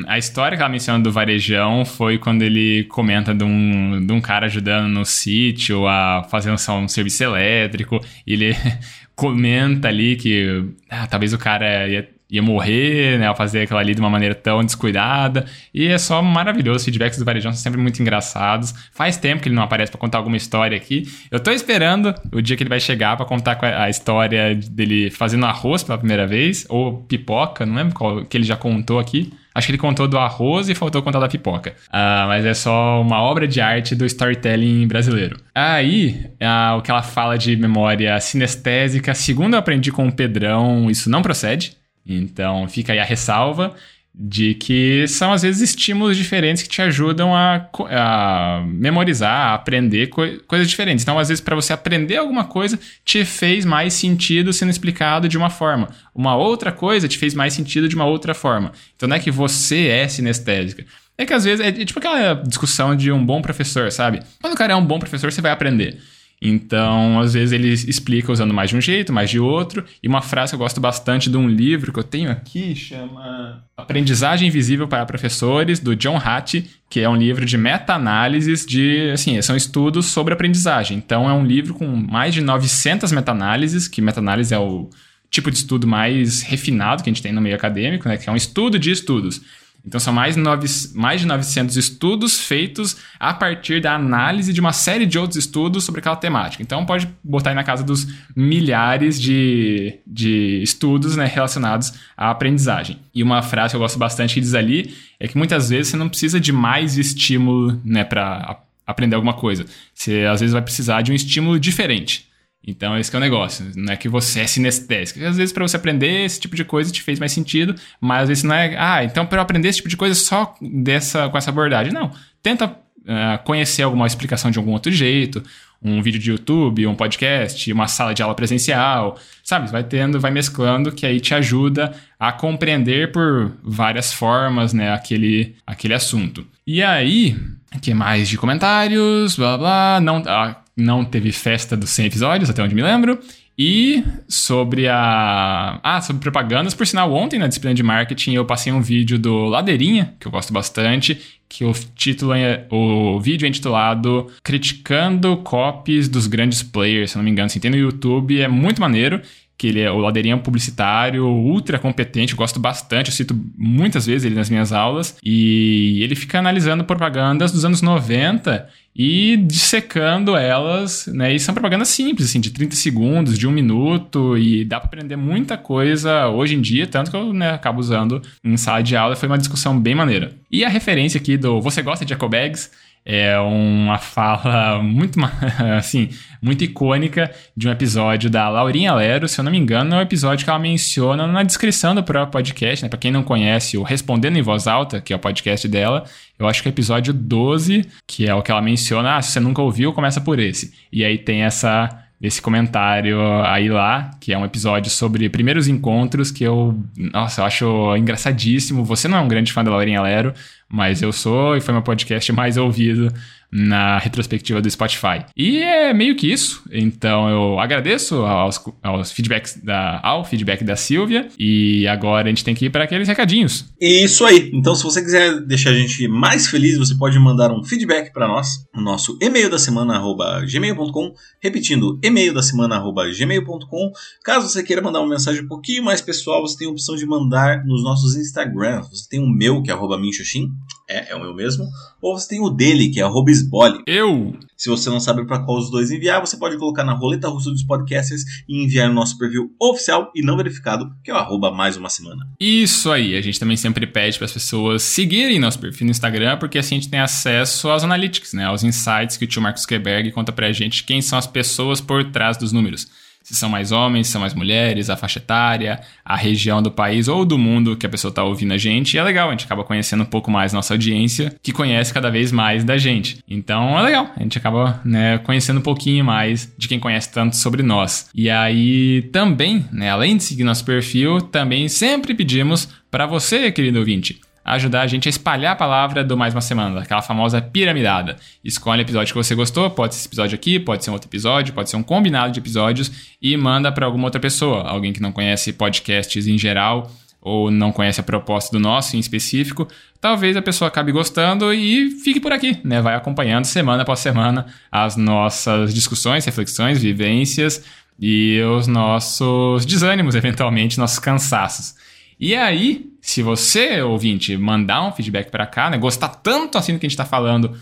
a 0.08 0.19
história 0.19 0.55
que 0.55 0.62
ela 0.62 0.71
menciona 0.71 1.03
do 1.03 1.12
varejão 1.12 1.84
foi 1.84 2.19
quando 2.19 2.43
ele 2.43 2.84
comenta 2.86 3.34
de 3.34 3.43
um, 3.43 4.05
de 4.05 4.13
um 4.13 4.21
cara 4.21 4.45
ajudando 4.45 4.88
no 4.88 5.03
sítio 5.03 5.88
a 5.88 6.23
fazer 6.29 6.51
um, 6.51 6.73
um 6.84 6.88
serviço 6.88 7.23
elétrico. 7.23 7.99
E 8.27 8.34
ele 8.34 8.55
comenta 9.15 9.88
ali 9.88 10.15
que 10.15 10.63
ah, 10.88 11.08
talvez 11.08 11.34
o 11.34 11.39
cara 11.39 11.88
ia 11.88 12.08
ia 12.29 12.41
morrer, 12.41 13.17
né, 13.17 13.27
ao 13.27 13.35
fazer 13.35 13.61
aquilo 13.61 13.79
ali 13.79 13.95
de 13.95 13.99
uma 13.99 14.09
maneira 14.09 14.35
tão 14.35 14.63
descuidada. 14.63 15.45
E 15.73 15.87
é 15.87 15.97
só 15.97 16.21
maravilhoso. 16.21 16.77
Os 16.77 16.85
feedbacks 16.85 17.17
do 17.17 17.25
Varejão 17.25 17.51
são 17.51 17.61
sempre 17.61 17.79
muito 17.79 17.99
engraçados. 18.01 18.73
Faz 18.91 19.17
tempo 19.17 19.41
que 19.41 19.49
ele 19.49 19.55
não 19.55 19.63
aparece 19.63 19.91
para 19.91 19.99
contar 19.99 20.19
alguma 20.19 20.37
história 20.37 20.77
aqui. 20.77 21.07
Eu 21.31 21.39
tô 21.39 21.51
esperando 21.51 22.13
o 22.31 22.41
dia 22.41 22.55
que 22.55 22.63
ele 22.63 22.69
vai 22.69 22.79
chegar 22.79 23.17
para 23.17 23.25
contar 23.25 23.57
a 23.63 23.89
história 23.89 24.55
dele 24.55 25.09
fazendo 25.09 25.45
arroz 25.45 25.83
pela 25.83 25.97
primeira 25.97 26.27
vez, 26.27 26.65
ou 26.69 26.99
pipoca, 27.03 27.65
não 27.65 27.75
lembro 27.75 27.95
qual 27.95 28.25
que 28.25 28.37
ele 28.37 28.43
já 28.43 28.55
contou 28.55 28.99
aqui. 28.99 29.31
Acho 29.53 29.65
que 29.65 29.71
ele 29.71 29.79
contou 29.79 30.07
do 30.07 30.17
arroz 30.17 30.69
e 30.69 30.75
faltou 30.75 31.01
contar 31.01 31.19
da 31.19 31.27
pipoca. 31.27 31.71
Uh, 31.87 32.27
mas 32.27 32.45
é 32.45 32.53
só 32.53 33.01
uma 33.01 33.21
obra 33.21 33.47
de 33.47 33.59
arte 33.59 33.95
do 33.95 34.05
storytelling 34.05 34.87
brasileiro. 34.87 35.37
Aí, 35.53 36.27
uh, 36.39 36.77
o 36.77 36.81
que 36.81 36.91
ela 36.91 37.01
fala 37.01 37.37
de 37.37 37.57
memória 37.57 38.17
sinestésica, 38.21 39.13
segundo 39.13 39.55
eu 39.55 39.59
aprendi 39.59 39.91
com 39.91 40.07
o 40.07 40.11
Pedrão, 40.11 40.89
isso 40.89 41.09
não 41.09 41.21
procede. 41.21 41.78
Então 42.15 42.67
fica 42.67 42.93
aí 42.93 42.99
a 42.99 43.03
ressalva 43.03 43.75
de 44.21 44.53
que 44.55 45.07
são 45.07 45.31
às 45.31 45.43
vezes 45.43 45.61
estímulos 45.61 46.17
diferentes 46.17 46.61
que 46.63 46.67
te 46.67 46.81
ajudam 46.81 47.33
a, 47.33 47.69
a 47.89 48.63
memorizar, 48.67 49.51
a 49.51 49.53
aprender 49.53 50.07
co 50.07 50.23
coisas 50.45 50.69
diferentes. 50.69 51.03
Então, 51.03 51.17
às 51.17 51.29
vezes, 51.29 51.41
para 51.41 51.55
você 51.55 51.71
aprender 51.71 52.17
alguma 52.17 52.43
coisa, 52.43 52.77
te 53.05 53.23
fez 53.23 53.63
mais 53.63 53.93
sentido 53.93 54.51
sendo 54.51 54.71
explicado 54.71 55.29
de 55.29 55.37
uma 55.37 55.49
forma. 55.49 55.87
Uma 56.13 56.35
outra 56.35 56.71
coisa 56.71 57.07
te 57.07 57.17
fez 57.17 57.33
mais 57.33 57.53
sentido 57.53 57.87
de 57.87 57.95
uma 57.95 58.05
outra 58.05 58.33
forma. 58.33 58.73
Então, 58.95 59.07
não 59.07 59.15
é 59.15 59.19
que 59.19 59.31
você 59.31 59.87
é 59.87 60.07
sinestésica. 60.07 60.85
É 61.17 61.25
que 61.25 61.33
às 61.33 61.43
vezes 61.43 61.65
é 61.65 61.71
tipo 61.71 61.99
aquela 61.99 62.33
discussão 62.33 62.95
de 62.95 63.11
um 63.11 63.23
bom 63.25 63.41
professor, 63.41 63.91
sabe? 63.91 64.21
Quando 64.41 64.53
o 64.53 64.57
cara 64.57 64.73
é 64.73 64.75
um 64.75 64.85
bom 64.85 64.99
professor, 64.99 65.31
você 65.31 65.41
vai 65.41 65.51
aprender. 65.51 65.99
Então, 66.41 67.19
às 67.19 67.34
vezes 67.34 67.52
ele 67.52 67.67
explica 67.67 68.32
usando 68.32 68.54
mais 68.54 68.69
de 68.69 68.78
um 68.78 68.82
jeito, 68.82 69.12
mais 69.12 69.30
de 69.30 69.39
outro. 69.39 69.84
E 70.02 70.08
uma 70.08 70.21
frase 70.21 70.52
que 70.52 70.56
eu 70.56 70.60
gosto 70.60 70.80
bastante 70.80 71.30
de 71.30 71.36
um 71.36 71.49
livro 71.49 71.91
que 71.91 71.99
eu 71.99 72.04
tenho 72.04 72.32
aqui 72.32 72.73
chama 72.75 73.63
Aprendizagem 73.75 74.47
Invisível 74.47 74.88
para 74.88 75.06
Professores, 75.06 75.80
do 75.80 75.95
John 75.95 76.17
Hattie, 76.17 76.69
que 76.89 77.02
é 77.02 77.10
um 77.10 77.17
livro 77.17 77.45
de 77.45 77.58
meta-análises 77.58 78.65
de, 78.65 79.12
assim, 79.12 79.41
são 79.41 79.56
estudos 79.56 80.06
sobre 80.06 80.34
aprendizagem. 80.34 80.97
Então, 80.97 81.30
é 81.30 81.34
um 81.34 81.45
livro 81.45 81.73
com 81.73 81.86
mais 81.88 82.34
de 82.34 82.41
900 82.41 83.12
meta-análises, 83.12 83.88
que 83.88 84.02
meta-análise 84.02 84.54
é 84.54 84.60
o 84.60 84.89
tipo 85.30 85.52
de 85.52 85.58
estudo 85.58 85.86
mais 85.86 86.41
refinado 86.41 87.04
que 87.04 87.10
a 87.10 87.13
gente 87.13 87.21
tem 87.21 87.32
no 87.32 87.41
meio 87.41 87.56
acadêmico, 87.56 88.08
né, 88.08 88.17
que 88.17 88.30
é 88.30 88.32
um 88.32 88.36
estudo 88.36 88.80
de 88.80 88.91
estudos. 88.91 89.41
Então 89.85 89.99
são 89.99 90.13
mais, 90.13 90.35
nove, 90.35 90.67
mais 90.93 91.21
de 91.21 91.27
900 91.27 91.75
estudos 91.77 92.39
feitos 92.39 92.97
a 93.19 93.33
partir 93.33 93.81
da 93.81 93.95
análise 93.95 94.53
de 94.53 94.59
uma 94.59 94.73
série 94.73 95.05
de 95.05 95.17
outros 95.17 95.37
estudos 95.37 95.83
sobre 95.83 95.99
aquela 95.99 96.15
temática. 96.15 96.61
Então 96.61 96.85
pode 96.85 97.09
botar 97.23 97.51
aí 97.51 97.55
na 97.55 97.63
casa 97.63 97.83
dos 97.83 98.07
milhares 98.35 99.19
de, 99.19 99.99
de 100.05 100.61
estudos 100.61 101.15
né, 101.15 101.25
relacionados 101.25 101.93
à 102.15 102.29
aprendizagem. 102.29 102.99
E 103.15 103.23
uma 103.23 103.41
frase 103.41 103.71
que 103.71 103.75
eu 103.77 103.81
gosto 103.81 103.97
bastante 103.97 104.35
que 104.35 104.41
diz 104.41 104.53
ali 104.53 104.93
é 105.19 105.27
que 105.27 105.37
muitas 105.37 105.69
vezes 105.69 105.87
você 105.87 105.97
não 105.97 106.09
precisa 106.09 106.39
de 106.39 106.51
mais 106.51 106.97
estímulo 106.97 107.81
né, 107.83 108.03
para 108.03 108.59
aprender 108.85 109.15
alguma 109.15 109.33
coisa. 109.33 109.65
Você 109.93 110.25
às 110.25 110.39
vezes 110.39 110.53
vai 110.53 110.61
precisar 110.61 111.01
de 111.01 111.11
um 111.11 111.15
estímulo 111.15 111.59
diferente. 111.59 112.28
Então, 112.65 112.97
esse 112.97 113.13
é 113.13 113.17
o 113.17 113.21
negócio. 113.21 113.65
Não 113.75 113.93
é 113.93 113.97
que 113.97 114.09
você 114.09 114.41
é 114.41 114.47
sinestésico. 114.47 115.23
Às 115.23 115.37
vezes, 115.37 115.53
para 115.53 115.67
você 115.67 115.77
aprender 115.77 116.25
esse 116.25 116.39
tipo 116.39 116.55
de 116.55 116.63
coisa, 116.63 116.91
te 116.91 117.01
fez 117.01 117.19
mais 117.19 117.31
sentido, 117.31 117.73
mas 117.99 118.23
às 118.23 118.27
vezes 118.29 118.43
não 118.43 118.53
é. 118.53 118.75
Ah, 118.77 119.03
então 119.03 119.25
para 119.25 119.37
eu 119.37 119.41
aprender 119.41 119.69
esse 119.69 119.77
tipo 119.77 119.89
de 119.89 119.97
coisa 119.97 120.13
só 120.13 120.55
dessa, 120.61 121.29
com 121.29 121.37
essa 121.37 121.49
abordagem. 121.49 121.93
Não. 121.93 122.11
Tenta 122.43 122.67
uh, 122.67 123.43
conhecer 123.43 123.83
alguma 123.83 124.05
explicação 124.05 124.51
de 124.51 124.59
algum 124.59 124.71
outro 124.71 124.91
jeito, 124.91 125.43
um 125.81 126.01
vídeo 126.01 126.19
de 126.19 126.29
YouTube, 126.29 126.85
um 126.85 126.95
podcast, 126.95 127.71
uma 127.71 127.87
sala 127.87 128.13
de 128.13 128.21
aula 128.21 128.35
presencial, 128.35 129.17
sabe? 129.43 129.71
Vai 129.71 129.83
tendo, 129.83 130.19
vai 130.19 130.29
mesclando, 130.29 130.91
que 130.91 131.05
aí 131.05 131.19
te 131.19 131.33
ajuda 131.33 131.93
a 132.19 132.31
compreender 132.31 133.11
por 133.11 133.53
várias 133.63 134.13
formas, 134.13 134.73
né, 134.73 134.93
aquele, 134.93 135.55
aquele 135.65 135.93
assunto. 135.93 136.45
E 136.67 136.83
aí, 136.83 137.37
que 137.81 137.93
mais 137.93 138.27
de 138.27 138.37
comentários, 138.37 139.37
blá 139.37 139.57
blá, 139.57 139.99
não, 140.01 140.21
ah, 140.27 140.57
não 140.79 141.03
teve 141.05 141.31
festa 141.31 141.75
dos 141.75 141.89
100 141.91 142.05
episódios, 142.07 142.49
até 142.49 142.63
onde 142.63 142.75
me 142.75 142.81
lembro. 142.81 143.19
E 143.61 144.05
sobre 144.25 144.87
a. 144.87 145.81
Ah, 145.83 145.99
sobre 145.99 146.21
propagandas, 146.21 146.73
por 146.73 146.87
sinal, 146.87 147.13
ontem 147.13 147.37
na 147.37 147.47
disciplina 147.47 147.75
de 147.75 147.83
marketing 147.83 148.35
eu 148.35 148.45
passei 148.45 148.71
um 148.71 148.81
vídeo 148.81 149.19
do 149.19 149.45
Ladeirinha, 149.47 150.15
que 150.17 150.25
eu 150.25 150.31
gosto 150.31 150.53
bastante, 150.53 151.19
que 151.49 151.65
o 151.65 151.73
título 151.93 152.31
é. 152.31 152.65
O 152.71 153.19
vídeo 153.19 153.45
é 153.45 153.49
intitulado 153.49 154.27
Criticando 154.41 155.35
Copies 155.37 156.07
dos 156.07 156.25
Grandes 156.25 156.63
Players, 156.63 157.11
se 157.11 157.17
não 157.17 157.23
me 157.23 157.31
engano. 157.31 157.47
Assim, 157.47 157.59
tem 157.59 157.69
no 157.69 157.75
YouTube, 157.75 158.39
é 158.39 158.47
muito 158.47 158.79
maneiro 158.79 159.21
que 159.59 159.67
ele 159.67 159.81
é 159.81 159.91
o 159.91 159.97
ladeirinha 159.97 160.37
publicitário, 160.37 161.27
ultra 161.27 161.77
competente, 161.77 162.33
gosto 162.33 162.61
bastante, 162.61 163.09
eu 163.09 163.13
cito 163.13 163.37
muitas 163.57 164.05
vezes 164.05 164.23
ele 164.23 164.35
nas 164.35 164.49
minhas 164.49 164.71
aulas, 164.71 165.17
e 165.21 166.01
ele 166.01 166.15
fica 166.15 166.39
analisando 166.39 166.85
propagandas 166.85 167.51
dos 167.51 167.65
anos 167.65 167.81
90 167.81 168.69
e 168.95 169.35
dissecando 169.35 170.35
elas, 170.37 171.07
né? 171.07 171.33
E 171.33 171.39
são 171.39 171.53
propagandas 171.53 171.89
simples, 171.89 172.29
assim, 172.29 172.39
de 172.39 172.51
30 172.51 172.75
segundos, 172.77 173.37
de 173.37 173.45
um 173.45 173.51
minuto, 173.51 174.37
e 174.37 174.63
dá 174.63 174.79
para 174.79 174.87
aprender 174.87 175.17
muita 175.17 175.57
coisa 175.57 176.27
hoje 176.29 176.55
em 176.55 176.61
dia, 176.61 176.87
tanto 176.87 177.11
que 177.11 177.17
eu 177.17 177.33
né, 177.33 177.51
acabo 177.51 177.81
usando 177.81 178.21
em 178.41 178.55
sala 178.55 178.81
de 178.81 178.95
aula, 178.95 179.15
foi 179.17 179.27
uma 179.27 179.37
discussão 179.37 179.77
bem 179.77 179.93
maneira. 179.93 180.31
E 180.49 180.63
a 180.63 180.69
referência 180.69 181.19
aqui 181.19 181.35
do 181.35 181.59
Você 181.59 181.81
Gosta 181.81 182.05
de 182.05 182.13
Ecobags? 182.13 182.71
É 183.11 183.39
uma 183.39 183.97
fala 183.97 184.83
muito, 184.83 185.17
assim, 185.75 186.09
muito 186.39 186.63
icônica 186.63 187.31
de 187.57 187.67
um 187.67 187.71
episódio 187.71 188.29
da 188.29 188.47
Laurinha 188.49 188.93
Lero, 188.93 189.27
se 189.27 189.39
eu 189.39 189.43
não 189.43 189.51
me 189.51 189.57
engano, 189.57 189.95
é 189.95 189.97
um 189.97 190.01
episódio 190.01 190.43
que 190.43 190.49
ela 190.51 190.59
menciona 190.59 191.25
na 191.25 191.41
descrição 191.41 191.95
do 191.95 192.03
próprio 192.03 192.31
podcast, 192.31 192.85
né? 192.85 192.87
Para 192.87 192.99
quem 192.99 193.09
não 193.09 193.23
conhece, 193.23 193.79
o 193.79 193.81
Respondendo 193.81 194.37
em 194.37 194.43
Voz 194.43 194.67
Alta, 194.67 195.01
que 195.01 195.11
é 195.11 195.15
o 195.15 195.19
podcast 195.19 195.67
dela, 195.67 196.03
eu 196.37 196.47
acho 196.47 196.61
que 196.61 196.67
é 196.67 196.69
o 196.69 196.73
episódio 196.73 197.11
12, 197.11 197.83
que 198.05 198.29
é 198.29 198.35
o 198.35 198.43
que 198.43 198.51
ela 198.51 198.61
menciona, 198.61 199.15
ah, 199.15 199.21
se 199.23 199.31
você 199.31 199.39
nunca 199.39 199.59
ouviu, 199.59 199.91
começa 199.91 200.21
por 200.21 200.37
esse. 200.37 200.71
E 200.93 201.03
aí 201.03 201.17
tem 201.17 201.41
essa 201.41 201.89
esse 202.21 202.41
comentário 202.41 203.21
aí 203.43 203.69
lá, 203.69 204.12
que 204.19 204.34
é 204.34 204.38
um 204.38 204.43
episódio 204.43 204.91
sobre 204.91 205.29
primeiros 205.29 205.67
encontros 205.67 206.32
que 206.32 206.43
eu, 206.43 206.77
nossa, 206.97 207.41
eu 207.41 207.45
acho 207.45 207.95
engraçadíssimo. 207.95 208.84
Você 208.84 209.08
não 209.08 209.17
é 209.17 209.21
um 209.21 209.27
grande 209.27 209.53
fã 209.53 209.63
da 209.63 209.71
Laurinha 209.71 210.01
Lero, 210.01 210.34
mas 210.67 211.01
eu 211.01 211.13
sou 211.13 211.55
e 211.55 211.62
foi 211.62 211.73
meu 211.73 211.84
podcast 211.84 212.32
mais 212.34 212.58
ouvido 212.58 213.13
na 213.51 213.97
retrospectiva 213.97 214.62
do 214.62 214.69
Spotify. 214.69 215.25
E 215.35 215.57
é 215.57 215.93
meio 215.93 216.15
que 216.15 216.31
isso. 216.31 216.63
Então 216.71 217.29
eu 217.29 217.59
agradeço 217.59 218.15
aos, 218.17 218.63
aos 218.83 219.12
feedbacks 219.12 219.59
da, 219.63 219.99
ao 220.03 220.23
feedback 220.23 220.63
da 220.63 220.75
Silvia. 220.75 221.27
E 221.38 221.88
agora 221.88 222.27
a 222.27 222.29
gente 222.29 222.43
tem 222.43 222.53
que 222.53 222.65
ir 222.65 222.69
para 222.69 222.83
aqueles 222.83 223.07
recadinhos. 223.07 223.65
Isso 223.79 224.25
aí. 224.25 224.51
Então, 224.53 224.75
se 224.75 224.83
você 224.83 225.01
quiser 225.01 225.41
deixar 225.41 225.71
a 225.71 225.73
gente 225.73 226.07
mais 226.07 226.47
feliz, 226.47 226.77
você 226.77 226.95
pode 226.95 227.17
mandar 227.19 227.51
um 227.51 227.63
feedback 227.63 228.12
para 228.13 228.27
nós 228.27 228.65
no 228.73 228.81
nosso 228.81 229.17
e-mail 229.21 229.49
da 229.49 229.57
semana 229.57 229.99
gmail.com. 230.45 231.13
Repetindo, 231.41 231.99
e-mail 232.03 232.33
da 232.33 232.43
semana 232.43 232.79
gmail.com. 232.79 233.91
Caso 234.23 234.49
você 234.49 234.63
queira 234.63 234.81
mandar 234.81 234.99
uma 234.99 235.09
mensagem 235.09 235.43
um 235.43 235.47
pouquinho 235.47 235.83
mais 235.83 236.01
pessoal, 236.01 236.41
você 236.41 236.57
tem 236.57 236.67
a 236.67 236.71
opção 236.71 236.95
de 236.95 237.05
mandar 237.05 237.65
nos 237.65 237.83
nossos 237.83 238.15
Instagrams. 238.15 238.89
Você 238.89 239.09
tem 239.09 239.19
o 239.19 239.27
meu, 239.27 239.62
que 239.62 239.71
é 239.71 239.73
arroba 239.73 239.97
minxoxin, 239.97 240.49
é, 240.89 241.12
é 241.12 241.15
o 241.15 241.21
meu 241.21 241.34
mesmo. 241.34 241.65
Ou 242.02 242.17
você 242.17 242.28
tem 242.28 242.41
o 242.41 242.49
dele, 242.49 242.89
que 242.89 242.99
é 242.99 243.04
arroba 243.04 243.30
esbole. 243.30 243.82
Eu! 243.86 244.36
Se 244.58 244.69
você 244.69 244.89
não 244.89 244.99
sabe 244.99 245.25
para 245.25 245.39
qual 245.39 245.58
os 245.58 245.69
dois 245.69 245.91
enviar, 245.91 246.19
você 246.19 246.36
pode 246.36 246.58
colocar 246.58 246.84
na 246.84 246.93
roleta 246.93 247.30
russa 247.30 247.52
dos 247.52 247.63
podcasters 247.63 248.23
e 248.47 248.63
enviar 248.63 248.89
no 248.89 248.95
nosso 248.95 249.17
perfil 249.17 249.52
oficial 249.62 250.12
e 250.13 250.21
não 250.21 250.36
verificado, 250.36 250.91
que 251.04 251.12
é 251.12 251.13
o 251.13 251.17
arroba 251.17 251.52
mais 251.52 251.78
uma 251.78 251.89
semana. 251.89 252.28
Isso 252.39 252.91
aí, 252.91 253.15
a 253.15 253.21
gente 253.21 253.39
também 253.39 253.56
sempre 253.56 253.88
pede 253.88 254.17
para 254.17 254.25
as 254.25 254.34
pessoas 254.34 254.84
seguirem 254.84 255.39
nosso 255.39 255.60
perfil 255.60 255.86
no 255.86 255.91
Instagram, 255.91 256.38
porque 256.38 256.58
assim 256.58 256.75
a 256.75 256.80
gente 256.80 256.89
tem 256.89 256.99
acesso 256.99 257.69
aos 257.69 257.84
analytics, 257.84 258.34
né, 258.34 258.45
aos 258.45 258.63
insights 258.63 259.15
que 259.15 259.25
o 259.25 259.28
tio 259.28 259.41
Marcos 259.41 259.65
Keberg 259.65 260.12
conta 260.12 260.32
pra 260.32 260.52
gente 260.52 260.84
quem 260.84 261.02
são 261.02 261.17
as 261.17 261.28
pessoas 261.28 261.80
por 261.80 262.12
trás 262.12 262.36
dos 262.36 262.52
números 262.52 262.88
se 263.23 263.36
são 263.36 263.49
mais 263.49 263.71
homens, 263.71 264.08
se 264.08 264.13
são 264.13 264.21
mais 264.21 264.34
mulheres, 264.34 264.89
a 264.89 264.97
faixa 264.97 265.19
etária, 265.19 265.79
a 266.03 266.15
região 266.15 266.62
do 266.62 266.71
país 266.71 267.08
ou 267.08 267.25
do 267.25 267.38
mundo 267.38 267.77
que 267.77 267.86
a 267.86 267.89
pessoa 267.89 268.10
está 268.10 268.23
ouvindo 268.23 268.53
a 268.53 268.58
gente. 268.58 268.95
E 268.95 268.97
é 268.97 269.03
legal, 269.03 269.27
a 269.27 269.32
gente 269.32 269.45
acaba 269.45 269.63
conhecendo 269.63 270.03
um 270.03 270.05
pouco 270.05 270.32
mais 270.32 270.53
nossa 270.53 270.73
audiência, 270.73 271.36
que 271.41 271.51
conhece 271.51 271.93
cada 271.93 272.10
vez 272.10 272.32
mais 272.32 272.63
da 272.63 272.77
gente. 272.77 273.19
Então 273.27 273.77
é 273.77 273.82
legal, 273.84 274.12
a 274.15 274.23
gente 274.23 274.38
acaba 274.38 274.82
né, 274.84 275.17
conhecendo 275.19 275.60
um 275.60 275.63
pouquinho 275.63 276.03
mais 276.03 276.51
de 276.58 276.67
quem 276.67 276.79
conhece 276.79 277.12
tanto 277.12 277.36
sobre 277.36 277.62
nós. 277.62 278.10
E 278.15 278.29
aí 278.29 279.03
também, 279.12 279.65
né, 279.71 279.89
além 279.89 280.17
de 280.17 280.23
seguir 280.23 280.43
nosso 280.43 280.65
perfil, 280.65 281.21
também 281.21 281.67
sempre 281.67 282.13
pedimos 282.13 282.67
para 282.89 283.05
você, 283.05 283.51
querido 283.51 283.79
ouvinte, 283.79 284.19
ajudar 284.49 284.81
a 284.81 284.88
gente 284.88 285.07
a 285.07 285.12
espalhar 285.12 285.53
a 285.53 285.55
palavra 285.55 286.03
do 286.03 286.17
Mais 286.17 286.33
Uma 286.33 286.41
Semana, 286.41 286.81
aquela 286.81 287.01
famosa 287.01 287.39
piramidada. 287.39 288.15
Escolhe 288.43 288.81
o 288.81 288.83
episódio 288.83 289.13
que 289.13 289.23
você 289.23 289.35
gostou, 289.35 289.69
pode 289.69 289.93
ser 289.93 289.99
esse 289.99 290.07
episódio 290.07 290.35
aqui, 290.35 290.59
pode 290.59 290.83
ser 290.83 290.89
um 290.89 290.93
outro 290.93 291.07
episódio, 291.07 291.53
pode 291.53 291.69
ser 291.69 291.75
um 291.75 291.83
combinado 291.83 292.33
de 292.33 292.39
episódios 292.39 293.15
e 293.21 293.38
manda 293.38 293.71
para 293.71 293.85
alguma 293.85 294.05
outra 294.05 294.19
pessoa, 294.19 294.63
alguém 294.63 294.91
que 294.91 295.01
não 295.01 295.12
conhece 295.12 295.53
podcasts 295.53 296.27
em 296.27 296.38
geral 296.38 296.91
ou 297.21 297.51
não 297.51 297.71
conhece 297.71 297.99
a 297.99 298.03
proposta 298.03 298.51
do 298.57 298.59
nosso 298.59 298.95
em 298.95 298.99
específico, 298.99 299.67
talvez 299.99 300.35
a 300.35 300.41
pessoa 300.41 300.69
acabe 300.69 300.91
gostando 300.91 301.53
e 301.53 301.91
fique 301.91 302.19
por 302.19 302.31
aqui, 302.31 302.57
né? 302.63 302.81
Vai 302.81 302.95
acompanhando 302.95 303.45
semana 303.45 303.83
após 303.83 303.99
semana 303.99 304.47
as 304.71 304.95
nossas 304.95 305.73
discussões, 305.73 306.25
reflexões, 306.25 306.81
vivências 306.81 307.63
e 307.99 308.41
os 308.41 308.67
nossos 308.67 309.65
desânimos, 309.65 310.15
eventualmente, 310.15 310.79
nossos 310.79 310.97
cansaços. 310.97 311.75
E 312.19 312.35
aí, 312.35 312.88
se 313.01 313.21
você, 313.21 313.81
ouvinte, 313.81 314.35
mandar 314.38 314.83
um 314.83 314.91
feedback 314.91 315.29
para 315.29 315.45
cá, 315.45 315.69
né, 315.69 315.77
gostar 315.77 316.09
tanto 316.09 316.57
assim 316.57 316.73
do 316.73 316.79
que 316.79 316.85
a 316.85 316.89
gente 316.89 316.93
está 316.93 317.05
falando 317.05 317.55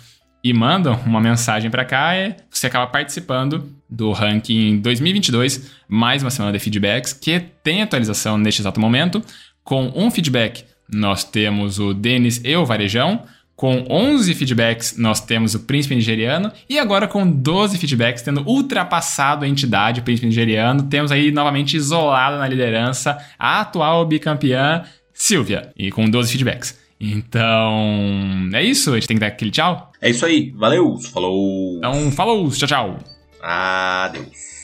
e 0.44 0.54
manda 0.54 0.92
uma 1.06 1.20
mensagem 1.20 1.70
para 1.70 1.84
cá, 1.84 2.16
é, 2.16 2.38
você 2.50 2.68
acaba 2.68 2.88
participando 2.88 3.70
do 3.90 4.12
ranking 4.12 4.80
2022, 4.80 5.72
mais 5.88 6.22
uma 6.22 6.30
semana 6.30 6.54
de 6.54 6.60
feedbacks, 6.60 7.14
que 7.14 7.40
tem 7.64 7.82
atualização 7.82 8.38
neste 8.38 8.62
exato 8.62 8.80
momento. 8.80 9.22
Com 9.64 9.92
um 9.96 10.10
feedback, 10.10 10.64
nós 10.90 11.24
temos 11.24 11.80
o 11.80 11.94
Denis 11.94 12.42
e 12.44 12.56
o 12.56 12.66
Varejão. 12.66 13.24
Com 13.56 13.86
11 13.90 14.36
feedbacks, 14.36 14.96
nós 14.98 15.20
temos 15.20 15.56
o 15.56 15.62
Príncipe 15.62 15.96
Nigeriano. 15.96 16.52
E 16.70 16.78
agora, 16.78 17.08
com 17.08 17.30
12 17.30 17.78
feedbacks, 17.80 18.22
tendo 18.22 18.48
ultrapassado 18.48 19.44
a 19.44 19.48
entidade, 19.48 20.00
o 20.00 20.04
Príncipe 20.04 20.28
Nigeriano, 20.28 20.84
temos 20.84 21.12
aí 21.12 21.32
novamente 21.32 21.76
isolado 21.76 22.38
na 22.38 22.48
liderança 22.48 23.18
a 23.38 23.62
atual 23.62 24.06
bicampeã, 24.06 24.84
Silvia, 25.18 25.74
e 25.76 25.92
com 25.92 26.08
12 26.08 26.32
feedbacks. 26.32 26.78
Então, 27.00 28.50
é 28.54 28.64
isso. 28.64 28.92
A 28.92 28.96
gente 28.96 29.08
tem 29.08 29.18
que 29.18 29.22
dar 29.22 29.28
aquele 29.28 29.52
tchau. 29.52 29.92
É 30.00 30.10
isso 30.10 30.26
aí. 30.26 30.52
Valeu. 30.52 30.98
Falou. 31.12 31.78
Então, 31.78 32.12
falou. 32.12 32.50
Tchau, 32.52 32.68
tchau. 32.68 33.00
Adeus. 33.42 34.57